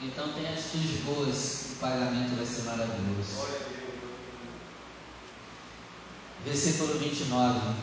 Então 0.00 0.32
tem 0.32 0.48
atitudes 0.48 1.00
boas, 1.00 1.72
o 1.72 1.80
pagamento 1.80 2.36
vai 2.36 2.46
ser 2.46 2.62
maravilhoso. 2.62 3.46
Versículo 6.44 6.98
29. 6.98 7.74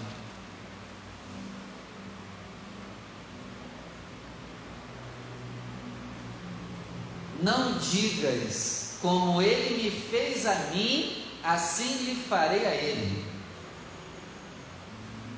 Não 7.44 7.78
digas, 7.78 8.98
como 9.02 9.42
ele 9.42 9.84
me 9.84 9.92
fez 9.92 10.46
a 10.46 10.56
mim, 10.72 11.26
assim 11.44 12.06
lhe 12.06 12.16
farei 12.16 12.66
a 12.66 12.74
ele 12.74 13.25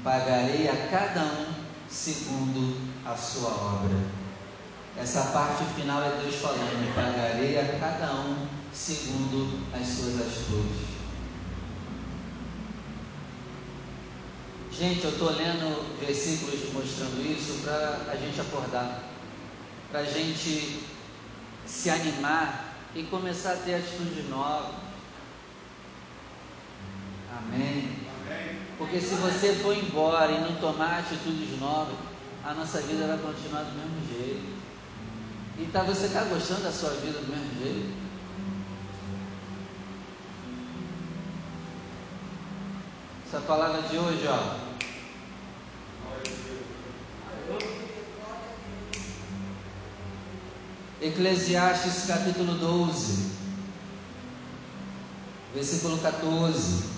pagarei 0.08 0.70
a 0.70 0.88
cada 0.90 1.22
um 1.22 1.54
segundo 1.90 2.80
a 3.06 3.14
sua 3.18 3.50
obra. 3.50 3.98
Essa 4.96 5.22
parte 5.34 5.66
final 5.76 6.02
é 6.02 6.22
Deus 6.22 6.36
falando: 6.36 6.96
pagarei 6.96 7.60
a 7.60 7.78
cada 7.78 8.14
um 8.14 8.48
segundo 8.72 9.68
as 9.74 9.86
suas 9.86 10.22
atitudes. 10.22 10.88
Gente, 14.72 15.04
eu 15.04 15.12
estou 15.12 15.32
lendo 15.32 16.00
versículos 16.00 16.72
mostrando 16.72 17.30
isso 17.30 17.62
para 17.64 18.10
a 18.10 18.16
gente 18.16 18.40
acordar, 18.40 19.04
para 19.92 20.02
a 20.02 20.06
gente 20.06 20.86
se 21.66 21.90
animar 21.90 22.76
e 22.96 23.04
começar 23.04 23.54
a 23.54 23.58
ter 23.58 23.76
atitude 23.76 24.22
nova. 24.30 24.74
Amém. 27.40 28.07
Porque 28.78 29.02
se 29.02 29.16
você 29.16 29.56
for 29.56 29.76
embora 29.76 30.32
e 30.32 30.40
não 30.40 30.56
tomar 30.56 31.00
atitudes 31.00 31.60
novas, 31.60 31.96
a 32.44 32.54
nossa 32.54 32.80
vida 32.82 33.08
vai 33.08 33.18
continuar 33.18 33.64
do 33.64 33.72
mesmo 33.72 34.08
jeito. 34.08 34.56
E 35.60 35.66
tá, 35.66 35.82
você 35.82 36.06
está 36.06 36.24
gostando 36.26 36.62
da 36.62 36.72
sua 36.72 36.92
vida 36.92 37.20
do 37.20 37.28
mesmo 37.28 37.60
jeito? 37.60 38.08
Essa 43.26 43.42
palavra 43.42 43.82
de 43.82 43.98
hoje, 43.98 44.28
ó. 44.28 44.68
Eclesiastes 51.02 52.06
capítulo 52.08 52.54
12, 52.56 53.32
versículo 55.54 55.98
14. 55.98 56.97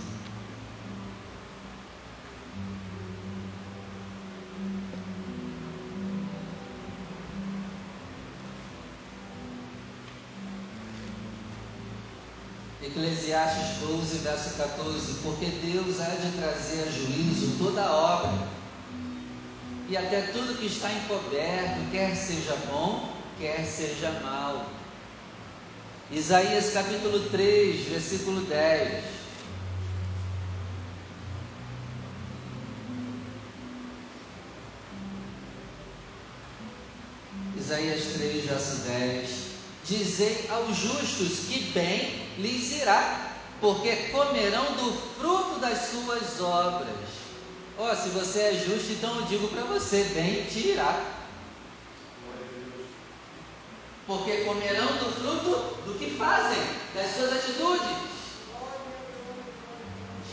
Eclesiastes 12.89 13.77
12, 13.81 14.17
verso 14.19 14.57
14: 14.57 15.13
Porque 15.21 15.45
Deus 15.45 15.99
há 15.99 16.05
de 16.05 16.31
trazer 16.37 16.87
a 16.87 16.91
juízo 16.91 17.55
toda 17.59 17.83
a 17.83 17.93
obra, 17.93 18.47
e 19.87 19.95
até 19.95 20.21
tudo 20.21 20.57
que 20.57 20.65
está 20.65 20.91
encoberto, 20.91 21.91
quer 21.91 22.15
seja 22.15 22.55
bom, 22.71 23.13
quer 23.39 23.63
seja 23.65 24.11
mal. 24.23 24.71
Isaías 26.11 26.71
capítulo 26.73 27.29
3, 27.29 27.89
versículo 27.89 28.41
10. 28.41 29.03
Isaías 37.55 38.03
3, 38.13 38.45
verso 38.45 38.75
10. 38.87 39.49
Dizei 39.87 40.45
aos 40.49 40.75
justos 40.75 41.47
que 41.47 41.71
bem 41.71 42.18
lhes 42.39 42.71
irá, 42.81 43.33
porque 43.61 43.95
comerão 44.11 44.73
do 44.73 44.91
fruto 45.19 45.59
das 45.59 45.89
suas 45.89 46.41
obras. 46.41 47.09
Ó, 47.77 47.91
oh, 47.91 47.95
se 47.95 48.09
você 48.09 48.39
é 48.39 48.53
justo, 48.53 48.91
então 48.93 49.15
eu 49.17 49.21
digo 49.23 49.47
para 49.49 49.63
você: 49.63 50.03
bem 50.13 50.43
te 50.45 50.69
irá. 50.69 51.17
Porque 54.05 54.43
comerão 54.43 54.87
do 54.87 55.13
fruto 55.13 55.83
do 55.85 55.99
que 55.99 56.17
fazem, 56.17 56.61
das 56.95 57.15
suas 57.15 57.31
atitudes. 57.31 58.09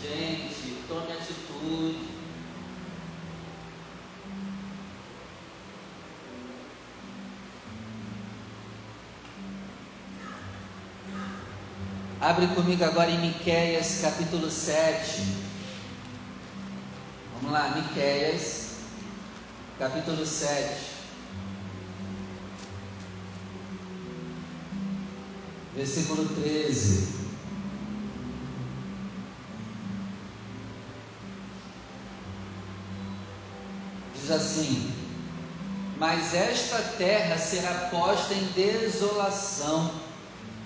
Gente, 0.03 0.83
tome 0.89 1.13
atitude. 1.13 2.17
Abre 12.19 12.47
comigo 12.49 12.83
agora 12.83 13.11
em 13.11 13.21
Miqueias 13.21 13.99
capítulo 14.01 14.51
7. 14.51 15.23
Vamos 17.35 17.53
lá, 17.53 17.75
Miqueias 17.77 18.77
capítulo 19.79 20.25
7. 20.25 20.81
Versículo 25.75 26.27
13. 26.43 27.09
Diz 34.15 34.31
assim: 34.31 34.91
Mas 35.99 36.33
esta 36.33 36.79
terra 36.97 37.37
será 37.37 37.91
posta 37.91 38.33
em 38.33 38.47
desolação 38.53 40.06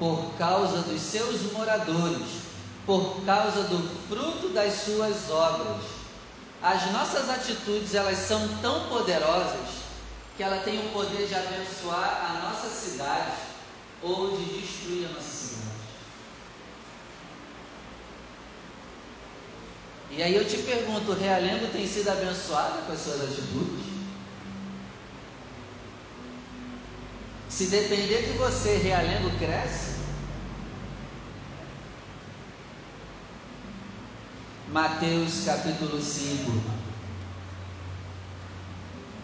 por 0.00 0.32
causa 0.38 0.78
dos 0.78 1.00
seus 1.02 1.52
moradores, 1.52 2.26
por 2.86 3.22
causa 3.26 3.64
do 3.64 3.78
fruto 4.08 4.48
das 4.48 4.72
suas 4.72 5.30
obras. 5.30 5.82
As 6.62 6.90
nossas 6.90 7.28
atitudes, 7.28 7.94
elas 7.94 8.16
são 8.16 8.48
tão 8.62 8.88
poderosas 8.88 9.68
que 10.38 10.42
ela 10.42 10.62
tem 10.62 10.78
o 10.78 10.90
poder 10.90 11.26
de 11.26 11.34
abençoar 11.34 12.30
a 12.30 12.46
nossa 12.46 12.68
cidade 12.68 13.32
ou 14.02 14.38
de 14.38 14.44
destruir 14.58 15.04
a 15.04 15.08
nossa 15.10 15.30
cidade. 15.30 15.60
E 20.10 20.22
aí 20.22 20.34
eu 20.34 20.46
te 20.46 20.56
pergunto, 20.58 21.12
Realengo 21.12 21.66
tem 21.68 21.86
sido 21.86 22.08
abençoada 22.08 22.82
com 22.86 22.92
as 22.92 23.00
suas 23.00 23.20
atitudes? 23.20 23.99
Se 27.60 27.66
depender 27.66 28.22
de 28.22 28.38
você, 28.38 28.78
Realengo 28.78 29.36
cresce? 29.38 29.96
Mateus 34.72 35.44
capítulo 35.44 36.00
5. 36.00 36.52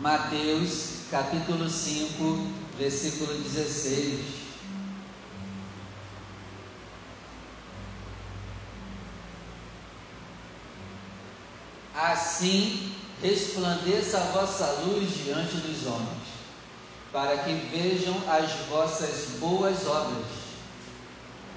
Mateus 0.01 1.05
capítulo 1.11 1.67
5, 1.67 2.47
versículo 2.79 3.39
16. 3.39 4.21
Assim 11.95 12.93
resplandeça 13.23 14.19
a 14.19 14.25
vossa 14.33 14.83
luz 14.83 15.25
diante 15.25 15.57
dos 15.57 15.87
homens 15.87 16.26
para 17.17 17.39
que 17.39 17.55
vejam 17.73 18.15
as 18.29 18.53
vossas 18.69 19.39
boas 19.41 19.87
obras 19.87 20.27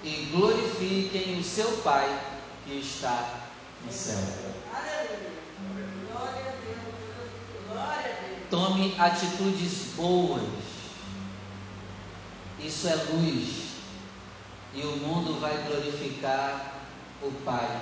e 0.01 0.29
glorifiquem 0.31 1.37
o 1.37 1.43
seu 1.43 1.69
Pai 1.83 2.17
que 2.65 2.79
está 2.79 3.41
no 3.85 3.91
céu. 3.91 4.23
Tome 8.49 8.95
atitudes 8.97 9.95
boas. 9.97 10.47
Isso 12.57 12.87
é 12.87 12.95
luz. 12.95 13.65
E 14.73 14.81
o 14.83 14.95
mundo 14.95 15.41
vai 15.41 15.57
glorificar 15.67 16.75
o 17.21 17.33
Pai. 17.43 17.81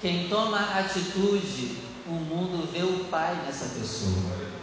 Quem 0.00 0.28
toma 0.28 0.78
atitude, 0.78 1.78
o 2.06 2.12
mundo 2.12 2.70
vê 2.70 2.84
o 2.84 3.06
Pai 3.06 3.34
nessa 3.44 3.64
pessoa. 3.76 4.61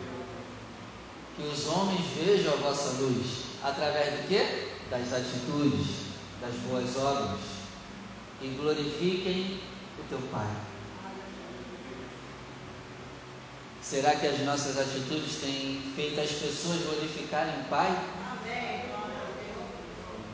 Que 1.39 1.47
os 1.47 1.67
homens 1.67 2.02
vejam 2.17 2.54
a 2.54 2.58
vossa 2.58 3.02
luz 3.02 3.45
através 3.63 4.13
do 4.13 4.28
que? 4.28 4.67
Das 4.89 5.13
atitudes, 5.13 5.88
das 6.41 6.54
boas 6.67 6.97
obras. 6.97 7.39
E 8.41 8.47
glorifiquem 8.60 9.62
o 9.97 10.04
teu 10.10 10.19
Pai. 10.34 10.49
Será 13.82 14.17
que 14.17 14.28
as 14.28 14.41
nossas 14.41 14.78
atitudes 14.78 15.38
têm 15.38 15.82
feito 15.95 16.19
as 16.19 16.30
pessoas 16.30 16.82
glorificarem 16.82 17.62
o 17.62 17.69
Pai? 17.69 17.88
Amém. 17.88 18.84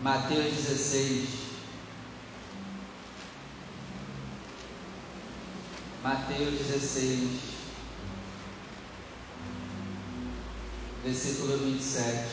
Mateus 0.02 0.56
16. 0.56 1.30
Mateus 6.02 6.60
16, 6.60 7.55
versículo 11.06 11.56
27. 11.60 12.26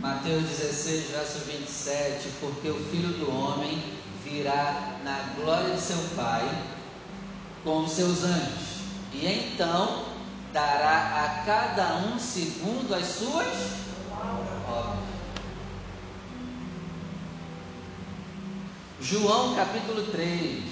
Mateus 0.00 0.44
16, 0.44 1.10
verso 1.10 1.38
27, 1.46 2.28
porque 2.40 2.68
o 2.68 2.84
Filho 2.90 3.08
do 3.14 3.30
Homem 3.30 3.82
virá 4.22 4.98
na 5.02 5.34
glória 5.36 5.74
de 5.74 5.80
seu 5.80 5.96
Pai 6.14 6.46
com 7.64 7.84
os 7.84 7.92
seus 7.92 8.22
anjos, 8.22 8.80
e 9.14 9.26
então 9.26 10.04
dará 10.52 11.24
a 11.24 11.44
cada 11.46 11.96
um 11.96 12.18
segundo 12.18 12.94
as 12.94 13.06
suas 13.06 13.89
João 19.02 19.54
capítulo 19.54 20.02
3. 20.12 20.62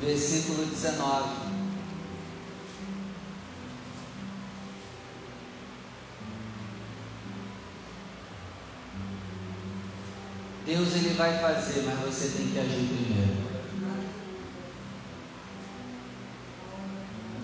Versículo 0.00 0.64
19. 0.64 1.46
Deus 10.64 10.96
ele 10.96 11.14
vai 11.14 11.38
fazer, 11.38 11.82
mas 11.82 11.98
você 12.00 12.38
tem 12.38 12.48
que 12.48 12.58
agir 12.58 12.88
primeiro. 12.88 13.36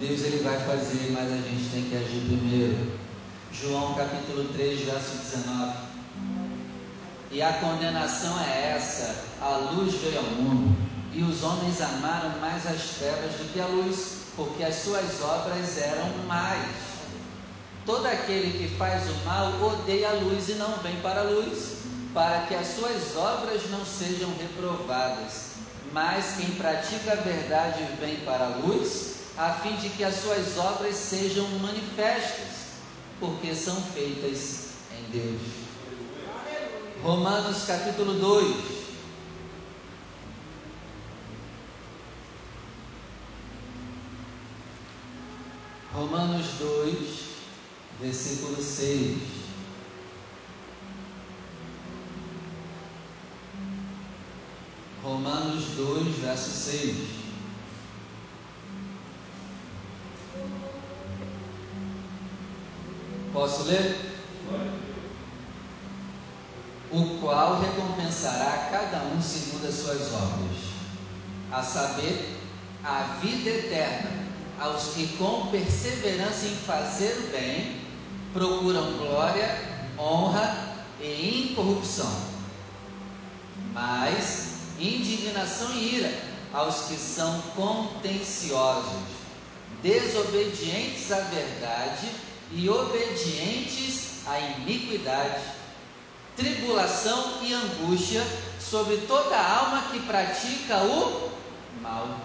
Deus 0.01 0.23
ele 0.23 0.43
vai 0.43 0.59
fazer, 0.59 1.13
mas 1.13 1.33
a 1.33 1.37
gente 1.37 1.71
tem 1.71 1.85
que 1.85 1.97
agir 1.97 2.21
primeiro. 2.27 3.02
João 3.63 3.95
capítulo 3.95 4.53
3, 4.55 4.81
verso 4.81 5.19
19. 5.19 5.73
E 7.31 7.41
a 7.41 7.53
condenação 7.53 8.37
é 8.41 8.73
essa: 8.77 9.25
a 9.41 9.71
luz 9.71 9.95
veio 10.01 10.19
ao 10.19 10.25
mundo, 10.25 10.77
e 11.13 11.23
os 11.23 11.45
homens 11.45 11.81
amaram 11.81 12.41
mais 12.41 12.67
as 12.67 12.97
trevas 12.99 13.31
do 13.37 13.53
que 13.53 13.61
a 13.61 13.67
luz, 13.67 14.23
porque 14.35 14.65
as 14.65 14.75
suas 14.75 15.23
obras 15.23 15.79
eram 15.79 16.09
mais. 16.27 16.67
Todo 17.87 18.05
aquele 18.07 18.59
que 18.59 18.77
faz 18.77 19.09
o 19.09 19.25
mal 19.25 19.53
odeia 19.63 20.11
a 20.11 20.15
luz 20.15 20.49
e 20.49 20.55
não 20.55 20.79
vem 20.79 20.97
para 20.97 21.21
a 21.21 21.31
luz, 21.31 21.83
para 22.13 22.47
que 22.47 22.57
as 22.57 22.67
suas 22.67 23.17
obras 23.17 23.71
não 23.71 23.87
sejam 23.87 24.29
reprovadas. 24.41 25.53
Mas 25.93 26.35
quem 26.37 26.51
pratica 26.57 27.13
a 27.13 27.23
verdade 27.23 27.87
vem 28.01 28.17
para 28.25 28.45
a 28.45 28.57
luz, 28.57 29.19
a 29.39 29.53
fim 29.53 29.77
de 29.77 29.89
que 29.91 30.03
as 30.03 30.17
suas 30.17 30.59
obras 30.59 30.97
sejam 30.97 31.47
manifestas, 31.61 32.62
porque 33.23 33.55
são 33.55 33.81
feitas 33.81 34.73
em 34.99 35.13
Deus. 35.13 35.41
Romanos 37.05 37.63
capítulo 37.67 38.15
2. 38.15 38.57
Romanos 45.95 46.47
2, 46.59 46.97
versículo 48.01 48.61
6. 48.61 49.19
Romanos 55.01 55.65
2, 55.77 56.17
verso 56.17 56.51
6. 56.51 57.22
Posso 63.53 63.65
ler? 63.65 63.95
O 66.91 67.19
qual 67.21 67.61
recompensará 67.61 68.69
cada 68.71 69.05
um 69.05 69.21
segundo 69.21 69.69
as 69.69 69.75
suas 69.75 70.11
obras, 70.11 70.57
a 71.51 71.63
saber, 71.63 72.39
a 72.83 73.19
vida 73.21 73.51
eterna 73.51 74.11
aos 74.59 74.95
que 74.95 75.07
com 75.19 75.49
perseverança 75.49 76.47
em 76.47 76.57
fazer 76.57 77.13
o 77.13 77.31
bem 77.31 77.83
procuram 78.33 78.97
glória, 78.97 79.61
honra 79.99 80.75
e 80.99 81.51
incorrupção. 81.51 82.11
Mas 83.75 84.55
indignação 84.79 85.71
e 85.75 85.97
ira 85.97 86.15
aos 86.55 86.87
que 86.87 86.97
são 86.97 87.39
contenciosos, 87.55 89.03
desobedientes 89.83 91.13
à 91.13 91.21
verdade 91.21 92.32
e 92.55 92.69
obedientes 92.69 94.27
à 94.27 94.39
iniquidade, 94.39 95.43
tribulação 96.37 97.43
e 97.43 97.53
angústia 97.53 98.25
sobre 98.61 98.99
toda 98.99 99.37
alma 99.37 99.91
que 99.91 100.01
pratica 100.01 100.79
o 100.85 101.31
mal. 101.81 102.21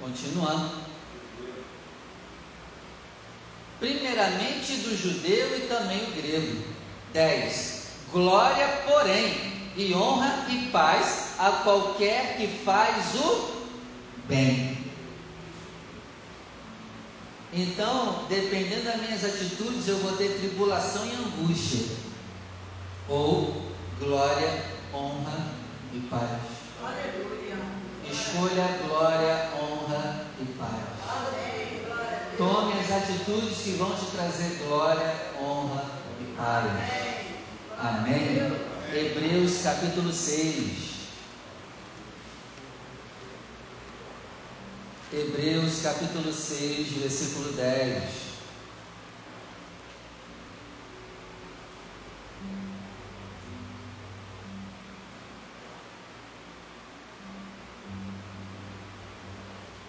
Continuando. 0.00 0.88
Primeiramente 3.78 4.74
do 4.78 4.96
judeu 4.96 5.56
e 5.56 5.68
também 5.68 6.02
o 6.04 6.12
grego. 6.12 6.64
10. 7.12 7.88
Glória, 8.12 8.66
porém, 8.86 9.72
e 9.76 9.94
honra 9.94 10.46
e 10.48 10.68
paz 10.70 11.34
a 11.38 11.50
qualquer 11.62 12.36
que 12.36 12.48
faz 12.64 13.14
o 13.14 13.58
bem 14.26 14.87
então, 17.52 18.26
dependendo 18.28 18.84
das 18.84 19.00
minhas 19.00 19.24
atitudes, 19.24 19.88
eu 19.88 19.98
vou 19.98 20.16
ter 20.16 20.38
tribulação 20.38 21.06
e 21.06 21.14
angústia, 21.14 21.96
ou 23.08 23.72
glória, 23.98 24.64
honra 24.92 25.46
e 25.94 26.00
paz. 26.00 26.40
Aleluia. 26.82 27.56
Escolha 28.10 28.78
glória, 28.86 29.50
honra 29.58 30.26
e 30.40 30.44
paz. 30.58 30.98
Tome 32.36 32.74
as 32.80 32.90
atitudes 32.92 33.58
que 33.58 33.70
vão 33.72 33.94
te 33.94 34.06
trazer 34.12 34.58
glória, 34.66 35.14
honra 35.40 35.84
e 36.20 36.36
paz. 36.36 36.70
Amém. 37.78 38.52
Hebreus 38.92 39.62
capítulo 39.62 40.12
6. 40.12 40.97
Hebreus 45.10 45.80
capítulo 45.80 46.30
6, 46.30 46.88
versículo 46.98 47.52
10. 47.52 48.02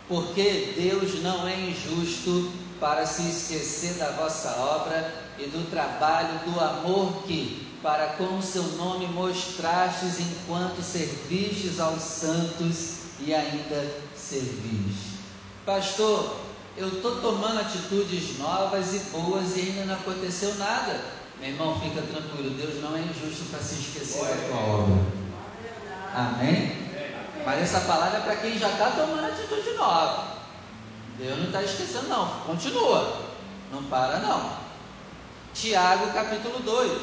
Porque 0.08 0.74
Deus 0.78 1.22
não 1.22 1.46
é 1.46 1.70
injusto 1.70 2.54
para 2.80 3.06
se 3.06 3.24
esquecer 3.24 3.96
da 3.96 4.12
vossa 4.12 4.50
obra 4.52 5.14
e 5.38 5.48
do 5.48 5.70
trabalho, 5.70 6.50
do 6.50 6.58
amor 6.62 7.24
que, 7.24 7.68
para 7.84 8.14
com 8.14 8.38
o 8.38 8.42
seu 8.42 8.64
nome, 8.64 9.06
mostrastes 9.08 10.18
enquanto 10.22 10.82
servistes 10.82 11.78
aos 11.78 12.02
santos 12.04 13.00
e 13.20 13.34
ainda 13.34 14.09
servis. 14.30 15.18
Pastor, 15.66 16.38
eu 16.78 16.88
estou 16.88 17.20
tomando 17.20 17.60
atitudes 17.60 18.38
novas 18.38 18.94
e 18.94 19.00
boas 19.10 19.58
e 19.58 19.62
ainda 19.62 19.86
não 19.86 19.96
aconteceu 19.96 20.54
nada. 20.56 21.02
Meu 21.40 21.50
irmão, 21.50 21.80
fica 21.80 22.02
tranquilo, 22.02 22.52
Deus 22.52 22.82
não 22.82 22.96
é 22.96 23.02
injusto 23.02 23.46
para 23.50 23.60
se 23.60 23.76
esquecer 23.76 24.24
da 24.24 24.48
tua 24.48 24.60
obra. 24.60 25.20
Amém? 26.14 26.90
Mas 27.46 27.62
essa 27.62 27.82
palavra 27.82 28.20
é 28.20 28.22
para 28.22 28.36
quem 28.36 28.60
já 28.60 28.70
está 28.70 28.92
tomando 28.92 29.26
atitude 29.26 29.72
nova. 29.78 30.38
Deus 31.18 31.38
não 31.38 31.46
está 31.46 31.64
esquecendo, 31.64 32.08
não. 32.08 32.28
Continua. 32.42 33.30
Não 33.72 33.84
para, 33.84 34.20
não. 34.20 34.58
Tiago 35.54 36.14
capítulo 36.14 36.60
2. 36.60 37.02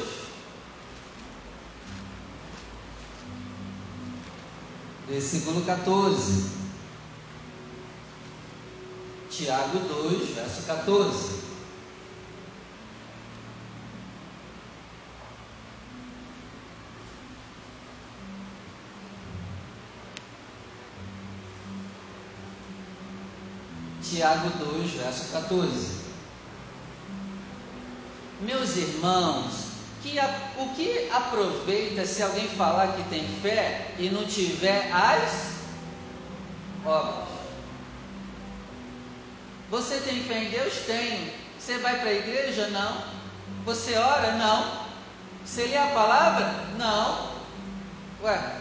Versículo 5.07 5.61
14. 5.65 6.56
Tiago 9.37 9.77
2, 9.77 10.29
verso 10.33 10.63
14. 10.63 11.43
Tiago 24.01 24.49
2, 24.57 24.91
verso 24.93 25.31
14. 25.31 25.97
Meus 28.41 28.75
irmãos, 28.75 29.67
que 30.01 30.17
a, 30.17 30.25
o 30.57 30.73
que 30.73 31.11
aproveita 31.11 32.07
se 32.07 32.23
alguém 32.23 32.47
falar 32.47 32.95
que 32.95 33.03
tem 33.03 33.27
fé 33.43 33.93
e 33.99 34.09
não 34.09 34.25
tiver 34.25 34.91
as 34.91 35.57
obras? 36.83 37.36
Você 39.69 39.99
tem 39.99 40.23
fé 40.23 40.43
em 40.43 40.49
Deus? 40.49 40.73
Tenho. 40.85 41.31
Você 41.59 41.77
vai 41.79 41.99
para 41.99 42.09
a 42.09 42.13
igreja? 42.13 42.67
Não. 42.67 43.03
Você 43.65 43.97
ora? 43.97 44.33
Não. 44.33 44.87
Você 45.43 45.65
lê 45.65 45.77
a 45.77 45.87
palavra? 45.87 46.45
Não. 46.77 47.31
Ué, 48.23 48.59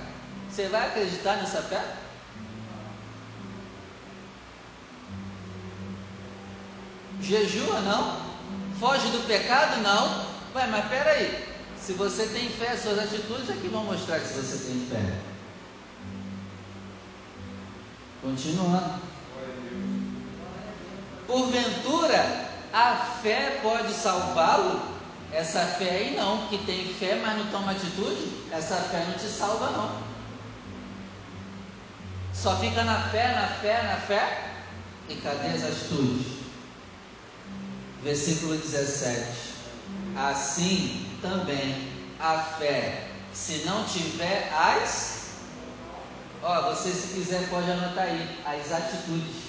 você 0.50 0.68
vai 0.68 0.88
acreditar 0.88 1.36
nessa 1.36 1.62
fé? 1.62 1.96
Jejua? 7.20 7.80
Não. 7.80 8.20
Foge 8.80 9.08
do 9.08 9.26
pecado? 9.26 9.80
Não. 9.82 10.26
Ué, 10.54 10.66
mas 10.66 10.86
peraí. 10.86 11.56
Se 11.80 11.92
você 11.92 12.26
tem 12.26 12.48
fé, 12.48 12.76
suas 12.76 12.98
atitudes 12.98 13.48
é 13.48 13.52
que 13.52 13.68
vão 13.68 13.84
mostrar 13.84 14.18
se 14.18 14.34
você 14.34 14.72
tem 14.72 14.86
fé. 14.88 15.20
Continuando. 18.20 19.15
Porventura, 21.26 22.48
a 22.72 22.96
fé 23.22 23.60
pode 23.62 23.92
salvá-lo? 23.92 24.96
Essa 25.32 25.60
fé 25.60 25.90
aí 25.90 26.16
não, 26.16 26.46
que 26.46 26.58
tem 26.58 26.94
fé, 26.94 27.16
mas 27.16 27.36
não 27.36 27.46
toma 27.50 27.72
atitude, 27.72 28.44
essa 28.52 28.76
fé 28.76 29.04
não 29.08 29.18
te 29.18 29.26
salva 29.26 29.70
não. 29.70 30.02
Só 32.32 32.56
fica 32.56 32.84
na 32.84 33.08
fé, 33.08 33.34
na 33.34 33.48
fé, 33.48 33.82
na 33.82 33.96
fé. 33.96 34.50
E 35.08 35.14
cadê 35.16 35.48
as 35.48 35.64
atitudes? 35.64 36.26
Versículo 38.02 38.56
17. 38.56 39.54
Assim 40.16 41.18
também 41.22 41.92
a 42.20 42.38
fé, 42.38 43.08
se 43.32 43.64
não 43.64 43.84
tiver 43.84 44.52
as, 44.52 45.30
ó, 46.42 46.74
você 46.74 46.90
se 46.90 47.14
quiser 47.14 47.48
pode 47.48 47.70
anotar 47.70 48.04
aí, 48.04 48.40
as 48.44 48.72
atitudes. 48.72 49.45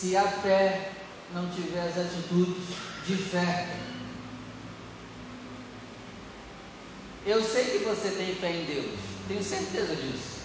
Se 0.00 0.16
a 0.16 0.26
fé 0.26 0.92
não 1.34 1.46
tiver 1.50 1.82
as 1.82 1.98
atitudes 1.98 2.64
de 3.06 3.16
fé. 3.16 3.68
Eu 7.26 7.44
sei 7.44 7.64
que 7.66 7.84
você 7.84 8.08
tem 8.12 8.34
fé 8.34 8.50
em 8.50 8.64
Deus, 8.64 8.98
tenho 9.28 9.44
certeza 9.44 9.94
disso. 9.94 10.40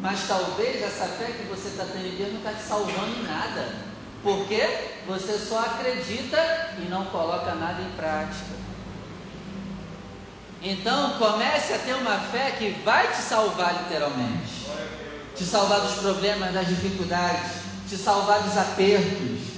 Mas 0.00 0.26
talvez 0.26 0.82
essa 0.82 1.04
fé 1.08 1.26
que 1.26 1.46
você 1.46 1.68
está 1.68 1.84
tendo 1.84 2.06
em 2.06 2.16
Deus 2.16 2.32
não 2.32 2.38
está 2.38 2.54
te 2.54 2.62
salvando 2.62 3.20
em 3.20 3.22
nada. 3.24 3.94
Porque 4.22 4.62
você 5.06 5.38
só 5.38 5.60
acredita 5.60 6.38
e 6.78 6.88
não 6.88 7.04
coloca 7.06 7.54
nada 7.54 7.82
em 7.82 7.90
prática. 7.96 8.64
Então 10.62 11.18
comece 11.18 11.74
a 11.74 11.78
ter 11.78 11.94
uma 11.94 12.18
fé 12.18 12.52
que 12.52 12.70
vai 12.82 13.08
te 13.12 13.20
salvar 13.20 13.82
literalmente 13.82 14.64
te 15.34 15.44
salvar 15.44 15.80
dos 15.80 15.94
problemas, 15.94 16.52
das 16.52 16.68
dificuldades, 16.68 17.52
te 17.88 17.96
salvar 17.96 18.42
dos 18.42 18.56
apertos. 18.56 19.54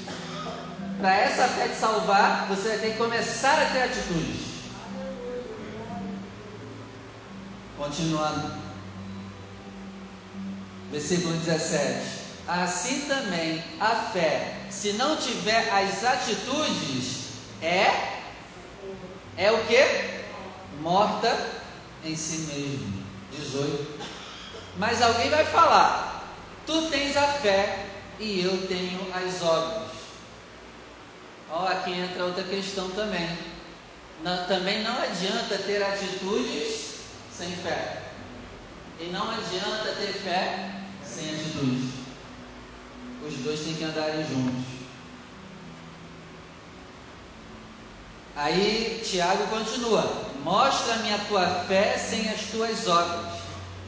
Para 0.99 1.15
essa 1.15 1.49
fé 1.49 1.69
te 1.69 1.77
salvar, 1.77 2.47
você 2.49 2.69
vai 2.69 2.79
ter 2.79 2.91
que 2.93 2.99
começar 2.99 3.63
a 3.63 3.67
ter 3.67 3.83
atitudes. 3.83 4.47
Continuando. 7.77 8.53
Versículo 10.91 11.37
17. 11.37 12.17
Assim 12.49 13.03
também 13.03 13.63
a 13.81 14.11
fé, 14.13 14.61
se 14.71 14.93
não 14.95 15.17
tiver 15.17 15.69
as 15.71 16.05
atitudes, 16.05 17.27
é 17.61 18.17
é 19.37 19.53
o 19.53 19.65
que? 19.67 19.85
Morta 20.81 21.37
em 22.03 22.17
si 22.17 22.39
mesmo. 22.53 23.05
18. 23.33 24.26
Mas 24.79 25.01
alguém 25.01 25.31
vai 25.31 25.45
falar: 25.45 26.25
Tu 26.67 26.91
tens 26.91 27.17
a 27.17 27.27
fé 27.29 27.87
e 28.19 28.43
eu 28.43 28.67
tenho 28.67 29.01
as 29.15 29.43
obras. 29.43 29.91
Ó, 31.51 31.67
aqui 31.67 31.93
entra 31.93 32.25
outra 32.25 32.45
questão 32.45 32.91
também. 32.91 33.39
Não, 34.23 34.47
também 34.47 34.83
não 34.83 35.01
adianta 35.01 35.59
ter 35.59 35.83
atitudes 35.83 36.97
sem 37.33 37.51
fé. 37.57 38.03
E 38.99 39.05
não 39.07 39.31
adianta 39.31 39.95
ter 39.99 40.13
fé 40.13 40.71
sem 41.05 41.31
atitudes. 41.31 41.91
Os 43.27 43.35
dois 43.39 43.61
têm 43.61 43.75
que 43.75 43.85
andarem 43.85 44.27
juntos. 44.27 44.65
Aí 48.35 49.01
Tiago 49.05 49.47
continua: 49.47 50.27
Mostra-me 50.43 51.13
a 51.13 51.19
tua 51.19 51.47
fé 51.67 51.97
sem 51.97 52.29
as 52.29 52.43
tuas 52.51 52.87
obras. 52.87 53.36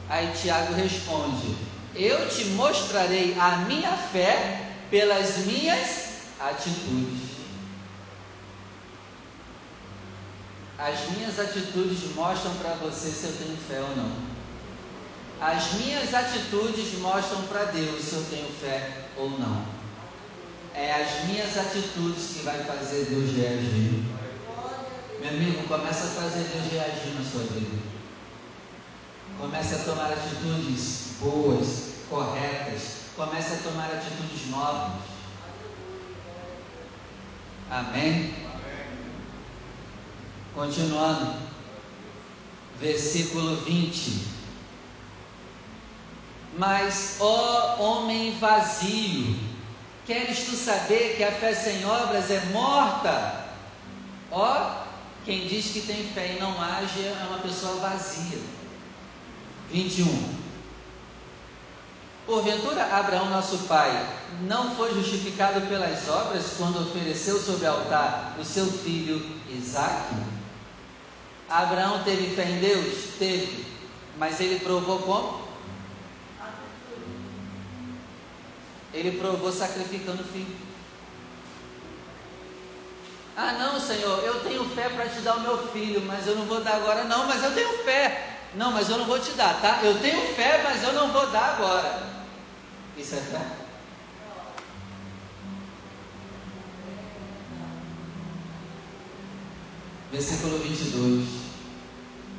Aí 0.09 0.33
Tiago 0.33 0.75
responde: 0.75 1.55
Eu 1.95 2.29
te 2.29 2.45
mostrarei 2.47 3.37
a 3.39 3.59
minha 3.69 3.93
fé 3.93 4.73
pelas 4.91 5.39
minhas 5.39 6.09
atitudes. 6.41 7.29
As 10.79 11.11
minhas 11.11 11.39
atitudes 11.39 12.15
mostram 12.15 12.55
para 12.55 12.75
você 12.75 13.11
se 13.11 13.25
eu 13.25 13.33
tenho 13.37 13.57
fé 13.57 13.81
ou 13.81 13.97
não. 13.97 14.13
As 15.41 15.75
minhas 15.75 16.15
atitudes 16.15 16.99
mostram 17.01 17.43
para 17.43 17.65
Deus 17.65 18.03
se 18.03 18.15
eu 18.15 18.25
tenho 18.31 18.49
fé 18.61 19.05
ou 19.17 19.31
não. 19.31 19.67
É 20.75 20.95
as 20.95 21.25
minhas 21.29 21.57
atitudes 21.59 22.35
que 22.35 22.45
vai 22.45 22.63
fazer 22.63 23.07
Deus 23.07 23.37
reagir. 23.37 24.05
Meu 25.21 25.31
amigo, 25.31 25.67
começa 25.67 26.05
a 26.05 26.23
fazer 26.23 26.45
Deus 26.45 26.73
reagir 26.73 27.15
na 27.15 27.25
sua 27.29 27.43
vida. 27.43 27.98
Comece 29.39 29.75
a 29.77 29.79
tomar 29.79 30.13
atitudes 30.13 31.13
boas, 31.21 31.95
corretas. 32.11 32.99
Comece 33.15 33.55
a 33.55 33.71
tomar 33.71 33.87
atitudes 33.87 34.51
novas. 34.51 35.01
Amém? 37.71 38.35
Continuando. 40.55 41.37
Versículo 42.81 43.57
20. 43.57 44.27
Mas, 46.57 47.19
ó 47.21 47.77
homem 47.81 48.37
vazio, 48.41 49.39
queres 50.05 50.47
tu 50.47 50.57
saber 50.57 51.17
que 51.17 51.23
a 51.23 51.31
fé 51.31 51.55
sem 51.55 51.85
obras 51.85 52.29
é 52.31 52.41
morta? 52.47 53.45
Ó, 54.33 54.83
quem 55.25 55.47
diz 55.47 55.67
que 55.67 55.83
tem 55.83 56.09
fé 56.09 56.35
e 56.35 56.41
não 56.41 56.61
age 56.61 57.05
é 57.05 57.27
uma 57.29 57.39
pessoa 57.39 57.77
vazia. 57.77 58.39
21. 59.71 60.39
Porventura, 62.27 62.85
Abraão, 62.85 63.31
nosso 63.31 63.59
pai, 63.61 64.07
não 64.43 64.75
foi 64.75 64.93
justificado 64.93 65.63
pelas 65.63 66.09
obras 66.09 66.55
quando 66.59 66.81
ofereceu 66.83 67.41
sobre 67.41 67.67
o 67.67 67.71
altar 67.71 68.37
o 68.39 68.45
seu 68.45 68.67
filho 68.67 69.25
Isaque? 69.49 70.15
Abraão 71.49 72.05
teve 72.05 72.35
fé 72.35 72.45
em 72.45 72.61
Deus? 72.61 73.15
Teve. 73.19 73.65
Mas 74.19 74.41
ele 74.41 74.61
provou 74.61 74.99
como? 74.99 75.49
Ele 78.93 79.19
provou 79.19 79.51
sacrificando 79.51 80.23
o 80.23 80.27
filho. 80.27 80.57
Ah, 83.37 83.53
não, 83.53 83.81
Senhor, 83.81 84.19
eu 84.25 84.41
tenho 84.41 84.69
fé 84.71 84.89
para 84.89 85.09
te 85.09 85.21
dar 85.21 85.37
o 85.37 85.41
meu 85.41 85.69
filho, 85.69 86.03
mas 86.03 86.27
eu 86.27 86.35
não 86.35 86.45
vou 86.45 86.61
dar 86.61 86.75
agora, 86.75 87.05
não, 87.05 87.27
mas 87.27 87.43
eu 87.43 87.55
tenho 87.55 87.85
fé. 87.85 88.38
Não, 88.55 88.73
mas 88.73 88.89
eu 88.89 88.99
não 88.99 89.05
vou 89.05 89.19
te 89.19 89.33
dar, 89.33 89.61
tá? 89.61 89.81
Eu 89.83 89.99
tenho 90.01 90.35
fé, 90.35 90.63
mas 90.65 90.83
eu 90.83 90.93
não 90.93 91.13
vou 91.13 91.31
dar 91.31 91.57
agora. 91.57 92.03
Isso 92.97 93.15
é 93.15 93.19
fé? 93.19 93.41
Versículo 100.11 100.59
22. 100.59 101.29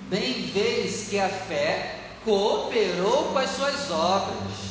Bem 0.10 0.48
vês 0.48 1.08
que 1.08 1.20
a 1.20 1.30
fé 1.30 2.00
cooperou 2.26 3.26
com 3.32 3.38
as 3.38 3.52
suas 3.52 3.92
obras, 3.92 4.70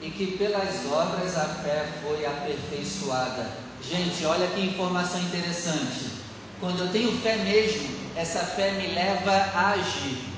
e 0.00 0.10
que 0.10 0.38
pelas 0.38 0.86
obras 0.90 1.36
a 1.36 1.44
fé 1.44 1.86
foi 2.02 2.24
aperfeiçoada. 2.24 3.46
Gente, 3.86 4.24
olha 4.24 4.46
que 4.48 4.60
informação 4.60 5.20
interessante. 5.20 6.10
Quando 6.58 6.80
eu 6.80 6.88
tenho 6.88 7.12
fé 7.20 7.36
mesmo, 7.36 7.88
essa 8.16 8.40
fé 8.40 8.72
me 8.72 8.88
leva 8.88 9.32
a 9.32 9.72
agir. 9.72 10.29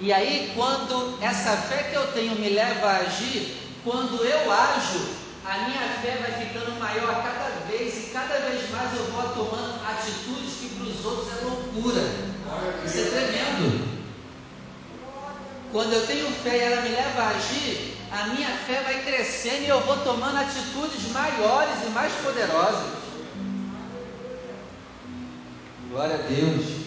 E 0.00 0.10
aí, 0.14 0.52
quando 0.54 1.18
essa 1.20 1.54
fé 1.56 1.82
que 1.90 1.94
eu 1.94 2.06
tenho 2.12 2.34
me 2.36 2.48
leva 2.48 2.86
a 2.86 2.96
agir, 3.00 3.54
quando 3.84 4.24
eu 4.24 4.50
ajo, 4.50 5.08
a 5.44 5.58
minha 5.68 5.88
fé 6.00 6.16
vai 6.22 6.46
ficando 6.46 6.78
maior 6.80 7.22
cada 7.22 7.66
vez 7.66 8.08
e 8.08 8.10
cada 8.10 8.38
vez 8.38 8.70
mais 8.70 8.96
eu 8.96 9.04
vou 9.06 9.28
tomando 9.34 9.78
atitudes 9.86 10.54
que 10.58 10.68
para 10.74 10.84
os 10.84 11.04
outros 11.04 11.28
é 11.28 11.44
loucura. 11.44 12.00
Isso 12.86 12.98
é 12.98 13.04
tremendo. 13.04 13.90
Quando 15.70 15.92
eu 15.92 16.06
tenho 16.06 16.32
fé 16.32 16.56
e 16.56 16.60
ela 16.60 16.80
me 16.80 16.88
leva 16.88 17.22
a 17.22 17.28
agir, 17.28 17.96
a 18.10 18.26
minha 18.28 18.48
fé 18.48 18.82
vai 18.82 19.04
crescendo 19.04 19.64
e 19.64 19.68
eu 19.68 19.80
vou 19.82 19.98
tomando 19.98 20.38
atitudes 20.38 21.12
maiores 21.12 21.84
e 21.86 21.90
mais 21.90 22.12
poderosas. 22.14 23.00
Glória 25.90 26.14
a 26.14 26.18
Deus. 26.18 26.86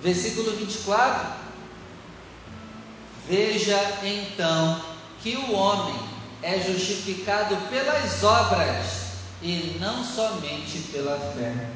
Versículo 0.00 0.52
24. 0.52 1.49
Veja 3.28 3.98
então 4.02 4.84
que 5.22 5.36
o 5.36 5.52
homem 5.52 5.98
é 6.42 6.58
justificado 6.58 7.56
pelas 7.68 8.22
obras 8.22 9.10
e 9.42 9.76
não 9.80 10.04
somente 10.04 10.78
pela 10.92 11.18
fé. 11.34 11.70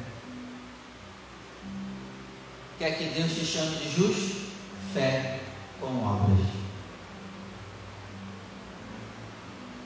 Quer 2.77 2.97
que 2.97 3.05
Deus 3.05 3.31
te 3.31 3.45
chame 3.45 3.75
de 3.77 3.95
justo? 3.95 4.45
Fé 4.93 5.39
com 5.79 6.05
obras. 6.05 6.47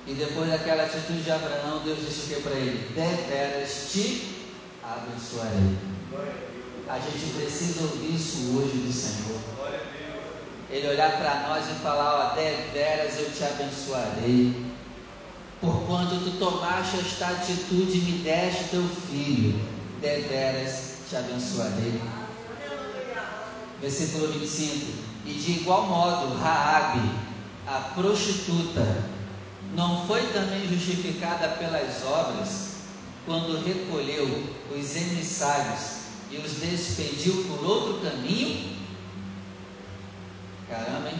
E 0.07 0.13
depois 0.13 0.49
daquela 0.49 0.83
atitude 0.83 1.21
de 1.21 1.31
Abraão, 1.31 1.83
Deus 1.83 1.99
disse 1.99 2.33
o 2.33 2.35
que 2.35 2.41
para 2.41 2.55
ele? 2.55 2.93
Deveras 2.95 3.89
te 3.91 4.47
abençoarei. 4.83 5.77
A 6.87 6.97
gente 6.97 7.33
precisa 7.35 7.81
ouvir 7.81 8.15
isso 8.15 8.57
hoje 8.57 8.77
do 8.77 8.91
Senhor. 8.91 9.98
Ele 10.71 10.87
olhar 10.87 11.17
para 11.17 11.47
nós 11.47 11.65
e 11.65 11.81
falar: 11.81 12.31
Ó, 12.31 12.35
deveras 12.35 13.17
eu 13.19 13.31
te 13.31 13.43
abençoarei. 13.43 14.69
Porquanto 15.59 16.15
tu 16.19 16.31
tomaste 16.37 16.97
esta 16.99 17.27
atitude 17.27 17.97
e 17.97 18.01
me 18.01 18.11
deste 18.19 18.65
teu 18.69 18.87
filho, 19.09 19.59
deveras 19.99 20.99
te 21.09 21.15
abençoarei. 21.15 21.99
Versículo 23.81 24.27
25. 24.27 25.09
E 25.25 25.33
de 25.33 25.51
igual 25.51 25.85
modo, 25.85 26.35
Raabe, 26.37 27.09
a 27.67 27.79
prostituta, 27.93 29.03
não 29.75 30.05
foi 30.07 30.21
também 30.27 30.67
justificada 30.67 31.49
pelas 31.49 32.05
obras 32.05 32.69
quando 33.25 33.63
recolheu 33.63 34.43
os 34.71 34.95
emissários 34.95 35.99
e 36.31 36.37
os 36.37 36.53
despediu 36.53 37.45
por 37.45 37.65
outro 37.65 38.09
caminho? 38.09 38.77
Caramba, 40.69 41.09
hein? 41.09 41.19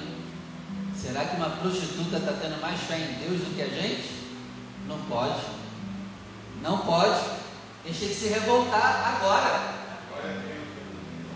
Será 0.95 1.25
que 1.25 1.37
uma 1.37 1.49
prostituta 1.49 2.17
está 2.17 2.33
tendo 2.33 2.61
mais 2.61 2.79
fé 2.81 2.97
em 2.99 3.13
Deus 3.13 3.39
do 3.41 3.55
que 3.55 3.61
a 3.63 3.67
gente? 3.67 4.29
Não 4.85 4.99
pode. 5.05 5.41
Não 6.61 6.77
pode. 6.79 7.19
A 7.83 7.87
gente 7.87 7.99
tem 7.99 8.09
que 8.09 8.15
se 8.15 8.27
revoltar 8.27 9.15
agora. 9.15 9.79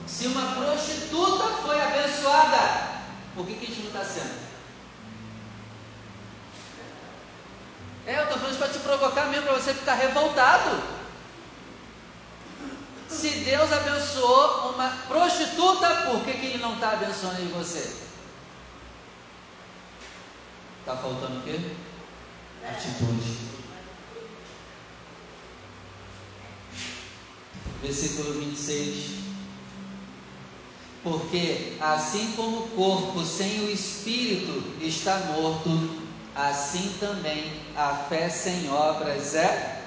Se 0.06 0.28
uma 0.28 0.54
prostituta 0.54 1.44
foi 1.64 1.82
abençoada, 1.82 3.02
por 3.34 3.48
que, 3.48 3.56
que 3.56 3.66
a 3.66 3.70
gente 3.70 3.82
não 3.82 3.88
está 3.88 4.06
sendo? 4.06 4.44
É, 8.06 8.20
eu 8.20 8.24
estou 8.24 8.38
falando 8.38 8.58
para 8.60 8.68
te 8.68 8.80
provocar 8.80 9.26
mesmo, 9.28 9.48
para 9.48 9.56
você 9.56 9.74
ficar 9.74 9.96
revoltado. 9.96 10.84
Se 13.08 13.30
Deus 13.30 13.72
abençoou 13.72 14.74
uma 14.74 14.90
prostituta, 15.08 16.12
por 16.12 16.24
que, 16.26 16.34
que 16.34 16.46
Ele 16.48 16.58
não 16.58 16.76
está 16.76 16.92
abençoando 16.92 17.42
em 17.42 17.48
você? 17.48 18.03
Está 20.84 20.98
faltando 20.98 21.40
o 21.40 21.44
quê? 21.44 21.58
Atitude. 22.68 23.38
Versículo 27.82 28.34
26. 28.34 29.12
Porque 31.02 31.78
assim 31.80 32.34
como 32.36 32.64
o 32.64 32.68
corpo 32.72 33.24
sem 33.24 33.62
o 33.62 33.70
espírito 33.70 34.62
está 34.82 35.20
morto, 35.38 35.70
assim 36.36 36.94
também 37.00 37.54
a 37.78 37.96
fé 38.10 38.28
sem 38.28 38.70
obras 38.70 39.36
é 39.36 39.86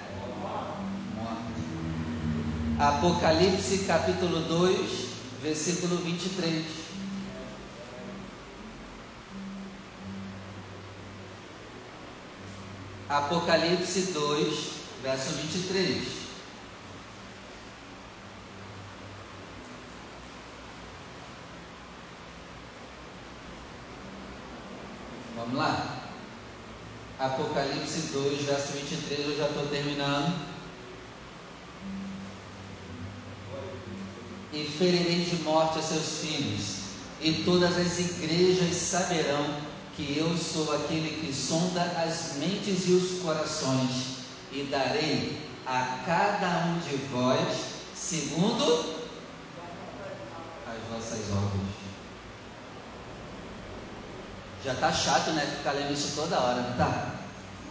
morta. 2.79 2.97
Apocalipse 2.97 3.85
capítulo 3.87 4.41
2, 4.45 5.09
versículo 5.43 5.99
23. 5.99 6.86
Apocalipse 13.09 14.13
2, 14.13 14.71
verso 15.01 15.31
23. 15.35 16.09
Vamos 25.37 25.55
lá? 25.55 26.03
Apocalipse 27.21 28.09
2, 28.13 28.43
verso 28.43 28.73
23, 28.73 29.21
eu 29.21 29.37
já 29.37 29.47
estou 29.47 29.67
terminando. 29.69 30.35
E 34.53 34.65
ferirei 34.65 35.25
de 35.25 35.37
morte 35.45 35.79
a 35.79 35.83
seus 35.83 36.19
filhos, 36.19 36.77
e 37.21 37.45
todas 37.45 37.77
as 37.77 38.01
igrejas 38.01 38.75
saberão 38.75 39.66
que 39.97 40.19
eu 40.19 40.37
sou 40.37 40.75
aquele 40.75 41.21
que 41.21 41.33
sonda 41.33 41.81
as 41.81 42.37
mentes 42.37 42.87
e 42.87 42.93
os 42.93 43.23
corações, 43.23 44.17
e 44.53 44.65
darei 44.71 45.41
a 45.67 46.03
cada 46.05 46.67
um 46.67 46.79
de 46.79 46.97
vós 47.07 47.77
segundo 47.95 48.95
as 50.67 50.93
vossas 50.93 51.31
obras. 51.33 51.77
Já 54.63 54.75
tá 54.75 54.93
chato, 54.93 55.31
né? 55.31 55.57
Ficar 55.59 55.73
lendo 55.73 55.93
isso 55.93 56.15
toda 56.15 56.39
hora, 56.39 56.61
não 56.61 56.77
tá? 56.77 57.15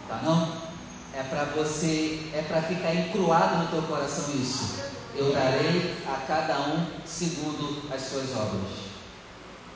Tá 0.08 0.20
não? 0.22 0.66
É 1.14 1.22
para 1.22 1.44
você, 1.44 2.28
é 2.34 2.42
para 2.42 2.60
ficar 2.62 2.94
encruado 2.94 3.58
no 3.58 3.68
teu 3.68 3.82
coração 3.82 4.34
isso. 4.34 4.80
Eu 5.14 5.32
darei 5.32 5.96
a 6.06 6.26
cada 6.26 6.58
um 6.60 6.86
segundo 7.06 7.90
as 7.94 8.02
suas 8.02 8.30
obras. 8.36 8.85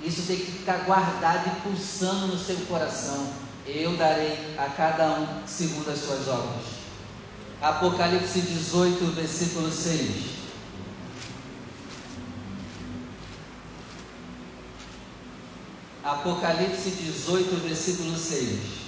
Isso 0.03 0.23
tem 0.23 0.37
que 0.37 0.51
ficar 0.53 0.79
guardado 0.85 1.49
e 1.49 1.61
pulsando 1.61 2.29
no 2.29 2.39
seu 2.39 2.57
coração. 2.67 3.33
Eu 3.67 3.97
darei 3.97 4.57
a 4.57 4.65
cada 4.71 5.13
um 5.13 5.47
segundo 5.47 5.91
as 5.91 5.99
suas 5.99 6.27
obras. 6.27 6.65
Apocalipse 7.61 8.41
18, 8.41 9.05
versículo 9.13 9.71
6. 9.71 10.41
Apocalipse 16.03 16.91
18, 16.91 17.57
versículo 17.57 18.17
6. 18.17 18.81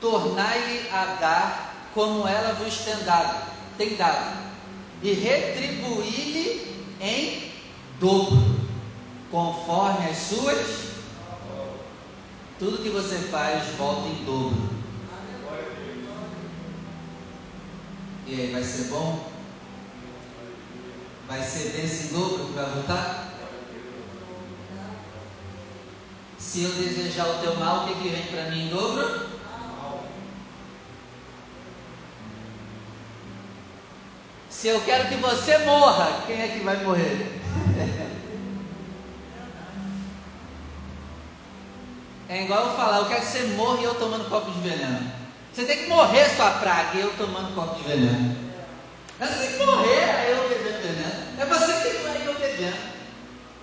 Tornai-lhe 0.00 0.88
a 0.90 1.04
dar 1.20 1.77
como 1.98 2.28
ela 2.28 2.54
vos 2.54 2.76
tem 2.76 2.96
dado, 3.02 3.50
tem 3.76 3.96
dado, 3.96 4.38
e 5.02 5.14
retribuí-lhe 5.14 6.86
em 7.00 7.52
dobro, 7.98 8.38
conforme 9.32 10.08
as 10.08 10.16
suas. 10.16 10.90
Tudo 12.56 12.84
que 12.84 12.90
você 12.90 13.16
faz 13.32 13.66
volta 13.76 14.06
em 14.10 14.24
dobro. 14.24 14.70
E 18.28 18.42
aí, 18.42 18.52
vai 18.52 18.62
ser 18.62 18.84
bom? 18.90 19.28
Vai 21.26 21.42
ser 21.42 21.70
desse 21.70 22.12
dobro 22.12 22.46
que 22.46 22.52
vai 22.52 22.66
voltar? 22.66 23.34
Se 26.38 26.62
eu 26.62 26.72
desejar 26.74 27.26
o 27.26 27.38
teu 27.40 27.56
mal, 27.56 27.84
o 27.84 27.88
que, 27.88 28.02
que 28.02 28.08
vem 28.08 28.26
para 28.26 28.50
mim 28.50 28.66
em 28.66 28.70
dobro? 28.70 29.27
Se 34.58 34.66
eu 34.66 34.80
quero 34.80 35.06
que 35.06 35.14
você 35.14 35.56
morra, 35.58 36.24
quem 36.26 36.42
é 36.42 36.48
que 36.48 36.64
vai 36.64 36.82
morrer? 36.82 37.40
É 42.28 42.42
igual 42.42 42.66
eu 42.66 42.76
falar, 42.76 42.96
eu 42.96 43.06
quero 43.06 43.20
que 43.20 43.26
você 43.28 43.42
morra 43.54 43.80
e 43.80 43.84
eu 43.84 43.94
tomando 43.94 44.28
copo 44.28 44.50
de 44.50 44.68
veneno. 44.68 45.12
Você 45.54 45.64
tem 45.64 45.84
que 45.84 45.88
morrer, 45.88 46.28
sua 46.30 46.50
praga, 46.50 46.98
e 46.98 47.02
eu 47.02 47.16
tomando 47.16 47.54
copo 47.54 47.76
de 47.76 47.88
veneno. 47.88 48.36
Mas 49.20 49.30
você 49.30 49.46
tem 49.46 49.58
que 49.58 49.64
morrer, 49.64 50.02
aí 50.02 50.30
eu 50.32 50.48
bebendo 50.48 50.82
veneno. 50.82 51.40
É 51.40 51.46
você 51.46 51.72
que 51.74 51.82
tem 51.82 51.92
que 51.92 52.08
morrer 52.08 52.26
eu 52.26 52.34
bebendo. 52.34 52.76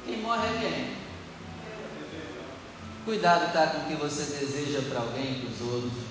Quem 0.05 0.17
morre 0.21 0.47
é 0.47 0.59
quem? 0.61 0.95
Cuidado, 3.03 3.51
tá, 3.51 3.67
com 3.67 3.79
o 3.79 3.83
que 3.83 3.95
você 3.95 4.23
deseja 4.37 4.81
para 4.89 5.01
alguém 5.01 5.25
e 5.25 5.39
para 5.41 5.49
os 5.49 5.73
outros. 5.73 6.03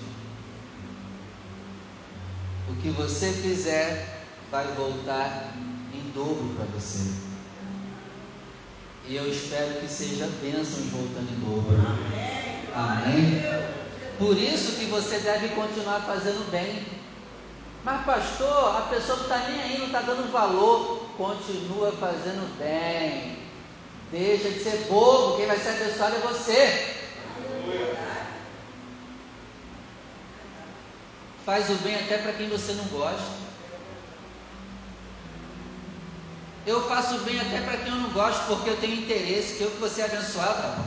O 2.69 2.75
que 2.75 2.89
você 2.89 3.33
fizer 3.33 4.14
vai 4.55 4.67
voltar 4.67 5.53
em 5.93 6.11
dobro 6.11 6.55
para 6.55 6.63
você. 6.67 7.11
E 9.05 9.13
eu 9.13 9.29
espero 9.29 9.81
que 9.81 9.87
seja 9.89 10.29
bênçãos 10.41 10.85
voltando 10.91 11.29
em 11.29 11.39
dobro. 11.41 11.75
Amém. 12.73 13.41
Por 14.17 14.37
isso 14.37 14.77
que 14.77 14.85
você 14.85 15.19
deve 15.19 15.49
continuar 15.49 15.99
fazendo 16.03 16.49
bem. 16.49 16.85
Mas 17.83 18.05
pastor, 18.05 18.77
a 18.77 18.81
pessoa 18.83 19.17
não 19.17 19.23
está 19.25 19.37
nem 19.49 19.61
aí, 19.61 19.77
não 19.77 19.87
está 19.87 19.99
dando 19.99 20.31
valor. 20.31 21.05
Continua 21.17 21.91
fazendo 21.91 22.57
bem. 22.57 23.37
Deixa 24.09 24.49
de 24.51 24.63
ser 24.63 24.87
bobo, 24.87 25.35
quem 25.35 25.47
vai 25.47 25.59
ser 25.59 25.71
abençoado 25.71 26.15
é 26.15 26.19
você. 26.19 26.95
Faz 31.45 31.69
o 31.69 31.75
bem 31.75 31.95
até 31.95 32.19
para 32.19 32.31
quem 32.31 32.47
você 32.47 32.71
não 32.71 32.85
gosta. 32.85 33.44
Eu 36.65 36.87
faço 36.87 37.19
bem 37.19 37.39
até 37.39 37.61
para 37.61 37.77
quem 37.77 37.93
eu 37.93 37.99
não 37.99 38.09
gosto, 38.09 38.47
porque 38.47 38.69
eu 38.71 38.77
tenho 38.77 38.95
interesse 38.95 39.55
que 39.55 39.63
eu 39.63 39.71
que 39.71 39.79
você 39.79 40.01
é 40.01 40.05
abençoado. 40.05 40.83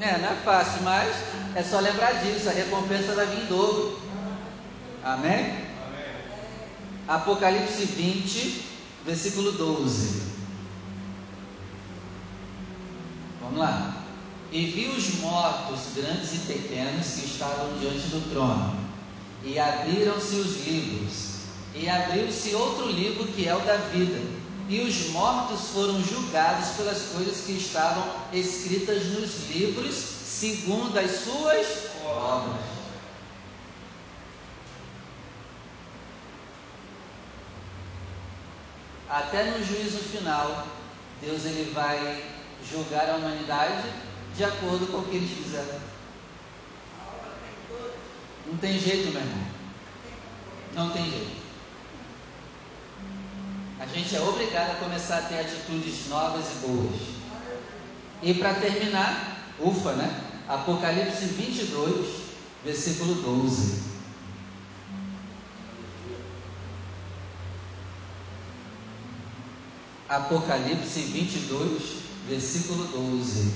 É, 0.00 0.18
não 0.18 0.28
é 0.28 0.36
fácil, 0.44 0.82
mas 0.82 1.16
é 1.56 1.62
só 1.62 1.80
lembrar 1.80 2.12
disso, 2.22 2.48
a 2.48 2.52
recompensa 2.52 3.14
vai 3.14 3.26
vir 3.26 3.44
em 3.44 3.46
dobro. 3.46 3.98
Amém? 5.02 5.34
Amém. 5.34 5.64
Apocalipse 7.08 7.86
20, 7.86 8.64
versículo 9.04 9.52
12. 9.52 10.22
Vamos 13.40 13.58
lá. 13.58 13.96
E 14.52 14.66
vi 14.66 14.86
os 14.86 15.20
mortos, 15.20 15.94
grandes 15.96 16.34
e 16.34 16.38
pequenos, 16.52 17.06
que 17.14 17.26
estavam 17.26 17.76
diante 17.78 18.06
do 18.08 18.30
trono, 18.30 18.76
e 19.42 19.58
abriram-se 19.58 20.36
os 20.36 20.66
livros, 20.66 21.33
e 21.74 21.88
abriu-se 21.88 22.54
outro 22.54 22.88
livro 22.88 23.26
que 23.28 23.48
é 23.48 23.54
o 23.54 23.60
da 23.60 23.76
vida, 23.76 24.20
e 24.68 24.80
os 24.80 25.10
mortos 25.10 25.68
foram 25.70 26.02
julgados 26.02 26.68
pelas 26.76 27.02
coisas 27.12 27.44
que 27.44 27.52
estavam 27.52 28.04
escritas 28.32 29.04
nos 29.06 29.50
livros, 29.50 29.94
segundo 29.94 30.98
as 30.98 31.10
suas 31.10 31.66
obras. 32.04 32.74
até 39.14 39.44
no 39.44 39.64
juízo 39.64 39.98
final, 39.98 40.66
Deus 41.22 41.44
ele 41.44 41.70
vai 41.72 42.24
julgar 42.68 43.08
a 43.08 43.16
humanidade 43.16 43.88
de 44.34 44.42
acordo 44.42 44.88
com 44.88 44.98
o 44.98 45.04
que 45.04 45.16
eles 45.16 45.30
fizeram. 45.30 45.80
Não 48.46 48.58
tem 48.58 48.76
jeito, 48.76 49.12
meu 49.12 49.22
irmão. 49.22 49.46
Não 50.74 50.90
tem 50.90 51.08
jeito. 51.08 51.43
A 53.84 53.86
gente 53.86 54.16
é 54.16 54.20
obrigado 54.22 54.70
a 54.70 54.74
começar 54.76 55.18
a 55.18 55.22
ter 55.22 55.40
atitudes 55.40 56.08
novas 56.08 56.46
e 56.52 56.66
boas. 56.66 57.00
E 58.22 58.32
para 58.32 58.54
terminar, 58.54 59.52
ufa, 59.60 59.92
né? 59.92 60.22
Apocalipse 60.48 61.26
22, 61.26 62.06
versículo 62.64 63.14
12. 63.16 63.82
Apocalipse 70.08 71.00
22, 71.00 71.82
versículo 72.26 72.84
12. 72.86 73.52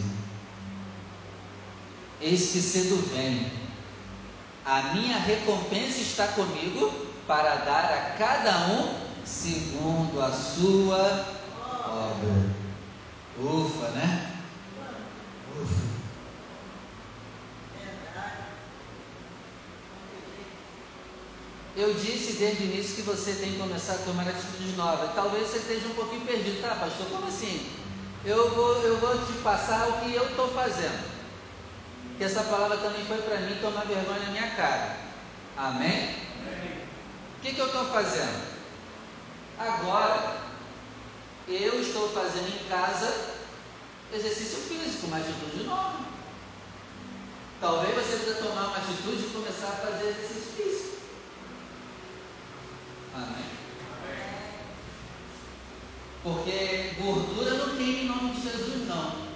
Eis 2.21 2.53
que 2.53 2.61
cedo 2.61 3.03
vem, 3.15 3.51
a 4.63 4.93
minha 4.93 5.17
recompensa 5.17 6.03
está 6.03 6.29
comigo 6.29 6.93
para 7.27 7.55
dar 7.55 7.85
a 7.87 8.19
cada 8.19 8.69
um 8.75 9.08
segundo 9.29 10.21
a 10.23 10.33
sua 10.33 11.27
obra. 11.85 12.59
Ufa, 13.39 13.89
né? 13.91 14.37
Ufa. 15.61 15.89
Eu 21.77 21.95
disse 21.95 22.33
desde 22.33 22.65
o 22.65 22.67
início 22.67 22.97
que 22.97 23.03
você 23.03 23.35
tem 23.35 23.53
que 23.53 23.59
começar 23.59 23.93
a 23.93 23.99
tomar 23.99 24.27
atitudes 24.27 24.77
novas. 24.77 25.15
Talvez 25.15 25.47
você 25.47 25.59
esteja 25.59 25.87
um 25.87 25.95
pouquinho 25.95 26.23
perdido, 26.23 26.61
tá, 26.61 26.75
pastor? 26.75 27.07
Como 27.07 27.29
assim? 27.29 27.71
Eu 28.25 28.51
vou, 28.55 28.83
eu 28.83 28.99
vou 28.99 29.17
te 29.27 29.33
passar 29.45 29.87
o 29.89 30.01
que 30.01 30.13
eu 30.13 30.25
estou 30.25 30.49
fazendo. 30.49 31.07
Que 32.17 32.25
essa 32.25 32.43
palavra 32.43 32.79
também 32.79 33.05
foi 33.05 33.19
para 33.19 33.39
mim 33.41 33.57
tomar 33.61 33.85
vergonha 33.87 34.19
na 34.19 34.31
minha 34.31 34.51
cara. 34.57 34.97
Amém? 35.57 36.17
Amém. 36.41 36.79
O 37.37 37.41
que, 37.43 37.55
que 37.55 37.61
eu 37.61 37.67
estou 37.67 37.85
fazendo? 37.85 38.48
Agora, 39.59 40.43
eu 41.49 41.81
estou 41.81 42.09
fazendo 42.11 42.49
em 42.49 42.69
casa 42.69 43.39
exercício 44.15 44.59
físico, 44.59 45.09
uma 45.09 45.17
atitude 45.17 45.65
nova. 45.65 46.07
Talvez 47.61 47.95
você 47.95 48.17
precisa 48.17 48.43
tomar 48.47 48.69
uma 48.69 48.77
atitude 48.77 49.25
e 49.25 49.31
começar 49.33 49.69
a 49.69 49.87
fazer 49.87 50.11
exercício 50.11 50.53
físico. 50.53 50.99
Amém? 53.17 53.45
Porque 56.23 56.95
gordura 57.01 57.55
não 57.55 57.77
queima 57.77 57.99
em 57.99 58.07
nome 58.07 58.35
de 58.35 58.43
Jesus, 58.43 58.87
não. 58.87 59.29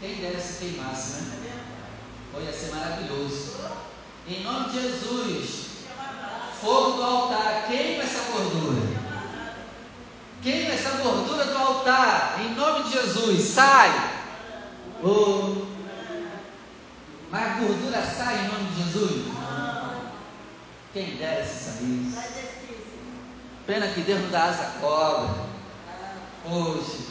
Quem 0.00 0.16
dera 0.16 0.40
se 0.40 0.58
queimasse, 0.58 1.22
né? 1.22 1.64
Foi 2.32 2.42
ia 2.42 2.52
ser 2.52 2.74
maravilhoso. 2.74 3.56
Em 4.26 4.42
nome 4.42 4.70
de 4.70 4.80
Jesus, 4.80 5.66
fogo 6.60 6.96
do 6.96 7.02
altar, 7.02 7.66
queima 7.68 8.02
essa 8.02 8.32
gordura. 8.32 8.87
Queima 10.42 10.74
essa 10.74 10.90
gordura 11.02 11.44
do 11.44 11.56
altar, 11.56 12.40
em 12.40 12.54
nome 12.54 12.84
de 12.84 12.92
Jesus, 12.92 13.48
sai. 13.48 13.90
Oh. 15.02 15.66
Mas 17.30 17.42
a 17.42 17.54
gordura 17.60 18.02
sai 18.02 18.44
em 18.44 18.48
nome 18.48 18.70
de 18.70 18.82
Jesus? 18.82 19.26
Quem 20.92 21.16
dera 21.16 21.44
se 21.44 21.64
saísse. 21.64 22.18
Pena 23.66 23.88
que 23.88 24.00
Deus 24.00 24.22
não 24.22 24.30
dá 24.30 24.44
asa 24.44 24.72
cobra. 24.80 25.48
Poxa. 26.42 27.08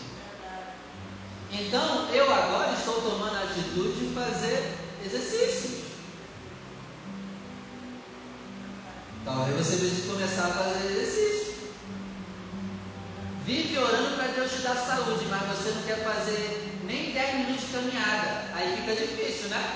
Então, 1.51 2.09
eu 2.09 2.33
agora 2.33 2.73
estou 2.73 3.01
tomando 3.01 3.35
a 3.35 3.43
atitude 3.43 4.07
de 4.07 4.13
fazer 4.15 4.75
exercícios. 5.05 5.83
Talvez 9.23 9.57
você 9.57 9.77
precise 9.77 10.09
começar 10.09 10.47
a 10.47 10.51
fazer 10.51 10.87
exercício. 10.87 11.46
Vive 13.47 13.77
orando 13.77 14.17
para 14.17 14.27
Deus 14.27 14.51
te 14.51 14.57
dar 14.57 14.75
saúde, 14.75 15.25
mas 15.29 15.41
você 15.43 15.69
não 15.69 15.83
quer 15.83 16.03
fazer 16.03 16.69
nem 16.83 17.13
10 17.13 17.35
minutos 17.35 17.65
de 17.65 17.73
caminhada. 17.73 18.43
Aí 18.53 18.75
fica 18.75 18.93
difícil, 18.93 19.47
né? 19.47 19.75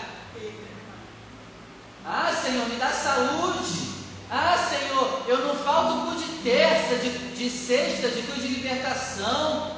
Ah, 2.06 2.34
Senhor, 2.44 2.68
me 2.68 2.76
dá 2.76 2.90
saúde. 2.90 3.92
Ah, 4.30 4.58
Senhor, 4.70 5.24
eu 5.26 5.48
não 5.48 5.56
falto 5.56 6.06
por 6.06 6.16
de 6.18 6.44
terça, 6.44 6.96
de, 6.96 7.34
de 7.34 7.50
sexta, 7.50 8.10
de 8.10 8.24
culto 8.24 8.42
de 8.42 8.48
libertação. 8.50 9.78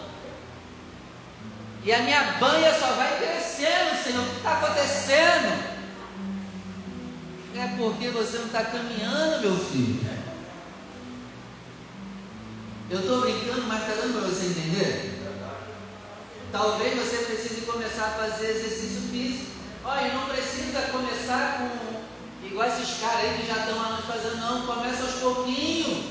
E 1.83 1.93
a 1.93 1.99
minha 1.99 2.23
banha 2.39 2.73
só 2.73 2.93
vai 2.93 3.15
crescendo, 3.19 4.03
Senhor. 4.03 4.23
O 4.23 4.29
que 4.31 4.37
está 4.37 4.53
acontecendo? 4.53 5.73
É 7.55 7.67
porque 7.77 8.09
você 8.09 8.39
não 8.39 8.47
está 8.47 8.63
caminhando, 8.63 9.41
meu 9.41 9.55
filho. 9.55 10.22
Eu 12.93 12.99
estou 12.99 13.21
brincando, 13.21 13.63
mas 13.63 13.81
está 13.81 14.01
dando 14.01 14.19
para 14.19 14.29
você 14.29 14.45
entender? 14.45 15.19
Talvez 16.51 16.95
você 16.95 17.17
precise 17.25 17.61
começar 17.61 18.05
a 18.05 18.29
fazer 18.29 18.51
exercício 18.51 19.09
físico. 19.09 19.51
Olha, 19.83 20.13
não 20.13 20.29
precisa 20.29 20.83
começar 20.91 21.57
com 21.57 21.93
Igual 22.43 22.67
esses 22.67 22.99
caras 22.99 23.21
aí 23.21 23.37
que 23.39 23.47
já 23.47 23.61
estão 23.61 23.81
anos 23.81 24.05
fazendo, 24.05 24.37
não, 24.37 24.67
começa 24.67 25.01
aos 25.01 25.13
pouquinhos. 25.13 26.05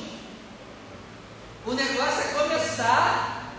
O 1.64 1.72
negócio 1.72 2.20
é 2.20 2.42
começar. 2.42 3.52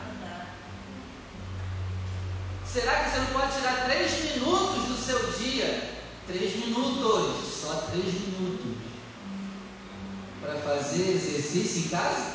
Será 2.65 3.03
que 3.03 3.11
você 3.11 3.19
não 3.19 3.27
pode 3.27 3.55
tirar 3.55 3.85
três 3.85 4.35
minutos 4.35 4.83
do 4.83 4.97
seu 4.97 5.31
dia? 5.31 5.93
Três 6.27 6.57
minutos, 6.57 7.61
só 7.61 7.73
três 7.91 8.13
minutos, 8.13 8.77
para 10.41 10.55
fazer 10.55 11.11
exercício 11.11 11.85
em 11.85 11.87
casa? 11.87 12.32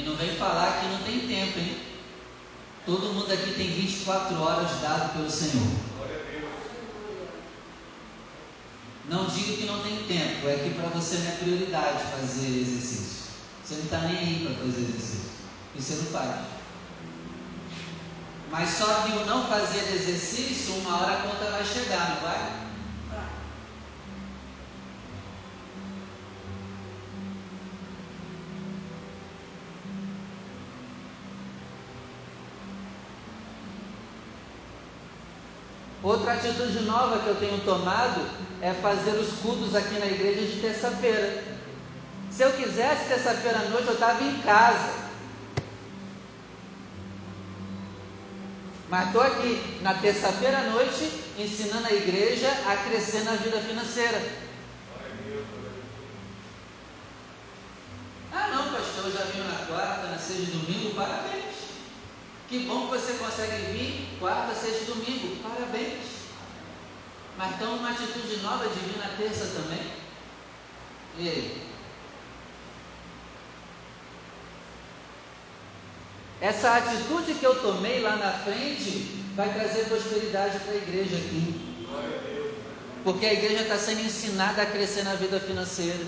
E 0.00 0.02
não 0.02 0.16
vem 0.16 0.34
falar 0.36 0.80
que 0.80 0.88
não 0.88 1.02
tem 1.02 1.20
tempo, 1.28 1.58
hein? 1.58 1.76
Todo 2.86 3.12
mundo 3.12 3.30
aqui 3.30 3.52
tem 3.52 3.70
24 3.70 4.40
horas 4.40 4.80
dado 4.80 5.12
pelo 5.12 5.30
Senhor. 5.30 5.68
Não 9.10 9.26
digo 9.26 9.58
que 9.58 9.66
não 9.66 9.80
tem 9.80 10.04
tempo, 10.04 10.48
é 10.48 10.54
que 10.54 10.70
para 10.70 10.88
você 10.88 11.18
não 11.18 11.32
é 11.32 11.36
prioridade 11.36 12.04
fazer 12.18 12.46
exercício. 12.46 13.26
Você 13.62 13.74
não 13.74 13.84
está 13.84 13.98
nem 13.98 14.16
aí 14.16 14.46
para 14.46 14.64
fazer 14.64 14.80
exercício. 14.80 15.30
E 15.76 15.82
você 15.82 15.94
não 15.96 16.04
faz. 16.06 16.46
Mas 18.50 18.70
só 18.70 19.02
que 19.02 19.12
o 19.12 19.26
não 19.26 19.46
fazer 19.48 19.80
exercício, 19.94 20.76
uma 20.76 21.02
hora 21.02 21.18
a 21.18 21.22
conta 21.22 21.50
vai 21.50 21.64
chegar, 21.64 22.14
não 22.14 22.22
vai? 22.22 22.69
Outra 36.30 36.48
atitude 36.48 36.84
nova 36.84 37.18
que 37.18 37.26
eu 37.26 37.34
tenho 37.40 37.58
tomado 37.64 38.24
é 38.62 38.72
fazer 38.74 39.18
os 39.18 39.40
cultos 39.40 39.74
aqui 39.74 39.98
na 39.98 40.06
igreja 40.06 40.46
de 40.46 40.60
terça-feira. 40.60 41.42
Se 42.30 42.42
eu 42.42 42.52
quisesse 42.52 43.08
terça-feira 43.08 43.58
à 43.58 43.62
noite, 43.68 43.88
eu 43.88 43.94
estava 43.94 44.22
em 44.22 44.38
casa. 44.38 44.94
Mas 48.88 49.06
estou 49.06 49.22
aqui 49.22 49.80
na 49.82 49.94
terça-feira 49.94 50.58
à 50.58 50.62
noite 50.70 51.10
ensinando 51.36 51.88
a 51.88 51.92
igreja 51.92 52.48
a 52.64 52.76
crescer 52.76 53.24
na 53.24 53.32
vida 53.32 53.60
financeira. 53.60 54.22
Ah 58.32 58.48
não, 58.54 58.72
pastor, 58.72 59.06
eu 59.06 59.12
já 59.12 59.24
vim 59.24 59.40
na 59.40 59.66
quarta, 59.66 60.06
na 60.06 60.16
sexta 60.16 60.42
e 60.42 60.46
domingo, 60.46 60.94
parabéns. 60.94 61.56
Que 62.48 62.60
bom 62.60 62.86
que 62.86 62.98
você 62.98 63.14
consegue 63.14 63.72
vir 63.72 64.16
quarta, 64.20 64.54
sexta 64.54 64.84
e 64.84 64.86
domingo. 64.86 65.36
Parabéns. 65.42 66.19
Mas 67.40 67.52
estão 67.52 67.76
numa 67.76 67.90
atitude 67.92 68.36
nova 68.42 68.68
de 68.68 68.80
vir 68.80 68.98
na 68.98 69.16
terça 69.16 69.46
também? 69.58 69.80
E 71.16 71.26
aí? 71.26 71.68
Essa 76.38 76.76
atitude 76.76 77.32
que 77.32 77.46
eu 77.46 77.62
tomei 77.62 78.02
lá 78.02 78.16
na 78.16 78.30
frente 78.30 79.24
vai 79.34 79.54
trazer 79.54 79.86
prosperidade 79.86 80.58
para 80.58 80.72
a 80.74 80.76
igreja 80.76 81.16
aqui. 81.16 81.86
Porque 83.04 83.24
a 83.24 83.32
igreja 83.32 83.62
está 83.62 83.78
sendo 83.78 84.02
ensinada 84.02 84.60
a 84.60 84.66
crescer 84.66 85.04
na 85.04 85.14
vida 85.14 85.40
financeira. 85.40 86.04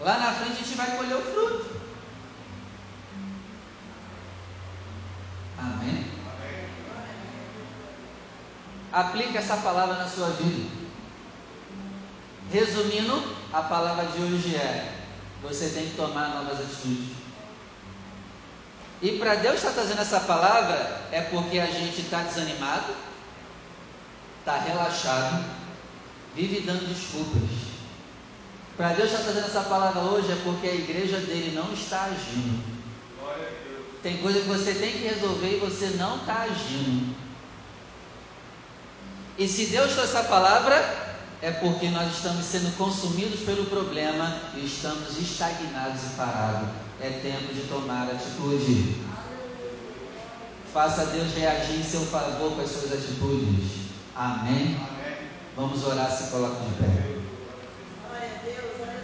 Lá 0.00 0.18
na 0.18 0.32
frente 0.32 0.52
a 0.52 0.64
gente 0.64 0.76
vai 0.76 0.96
colher 0.96 1.16
o 1.16 1.22
fruto. 1.22 1.76
Amém? 5.58 6.14
Aplique 8.94 9.36
essa 9.36 9.56
palavra 9.56 9.96
na 9.96 10.08
sua 10.08 10.28
vida. 10.28 10.70
Resumindo, 12.52 13.20
a 13.52 13.60
palavra 13.62 14.06
de 14.06 14.22
hoje 14.22 14.54
é: 14.54 15.02
você 15.42 15.70
tem 15.70 15.88
que 15.88 15.96
tomar 15.96 16.28
novas 16.28 16.60
atitudes. 16.60 17.16
E 19.02 19.18
para 19.18 19.34
Deus 19.34 19.56
estar 19.56 19.72
trazendo 19.72 20.00
essa 20.00 20.20
palavra 20.20 21.08
é 21.10 21.22
porque 21.22 21.58
a 21.58 21.66
gente 21.66 22.02
está 22.02 22.22
desanimado, 22.22 22.94
está 24.38 24.58
relaxado, 24.58 25.44
vive 26.36 26.60
dando 26.60 26.86
desculpas. 26.86 27.50
Para 28.76 28.92
Deus 28.92 29.10
estar 29.10 29.24
trazendo 29.24 29.46
essa 29.46 29.62
palavra 29.62 30.02
hoje 30.02 30.30
é 30.30 30.40
porque 30.44 30.68
a 30.68 30.74
igreja 30.74 31.18
dele 31.18 31.52
não 31.52 31.72
está 31.72 32.04
agindo. 32.04 32.62
Tem 34.04 34.18
coisa 34.18 34.38
que 34.38 34.46
você 34.46 34.72
tem 34.72 34.92
que 34.92 34.98
resolver 34.98 35.56
e 35.56 35.58
você 35.58 35.96
não 35.98 36.18
está 36.18 36.42
agindo. 36.42 37.23
E 39.36 39.48
se 39.48 39.66
Deus 39.66 39.92
trouxe 39.92 40.16
essa 40.16 40.28
palavra, 40.28 40.76
é 41.42 41.50
porque 41.50 41.88
nós 41.88 42.14
estamos 42.14 42.44
sendo 42.44 42.76
consumidos 42.76 43.40
pelo 43.40 43.66
problema 43.66 44.40
e 44.54 44.64
estamos 44.64 45.18
estagnados 45.18 46.02
e 46.04 46.16
parados. 46.16 46.68
É 47.00 47.10
tempo 47.10 47.52
de 47.52 47.62
tomar 47.62 48.08
atitude. 48.08 49.02
Faça 50.72 51.06
Deus 51.06 51.34
reagir 51.34 51.80
em 51.80 51.84
seu 51.84 52.00
favor 52.06 52.54
com 52.54 52.60
as 52.60 52.70
suas 52.70 52.92
atitudes. 52.92 53.88
Amém? 54.14 54.76
Amém. 54.76 55.28
Vamos 55.56 55.84
orar, 55.84 56.10
se 56.10 56.30
coloque 56.30 56.64
de 56.64 56.74
pé. 56.76 57.23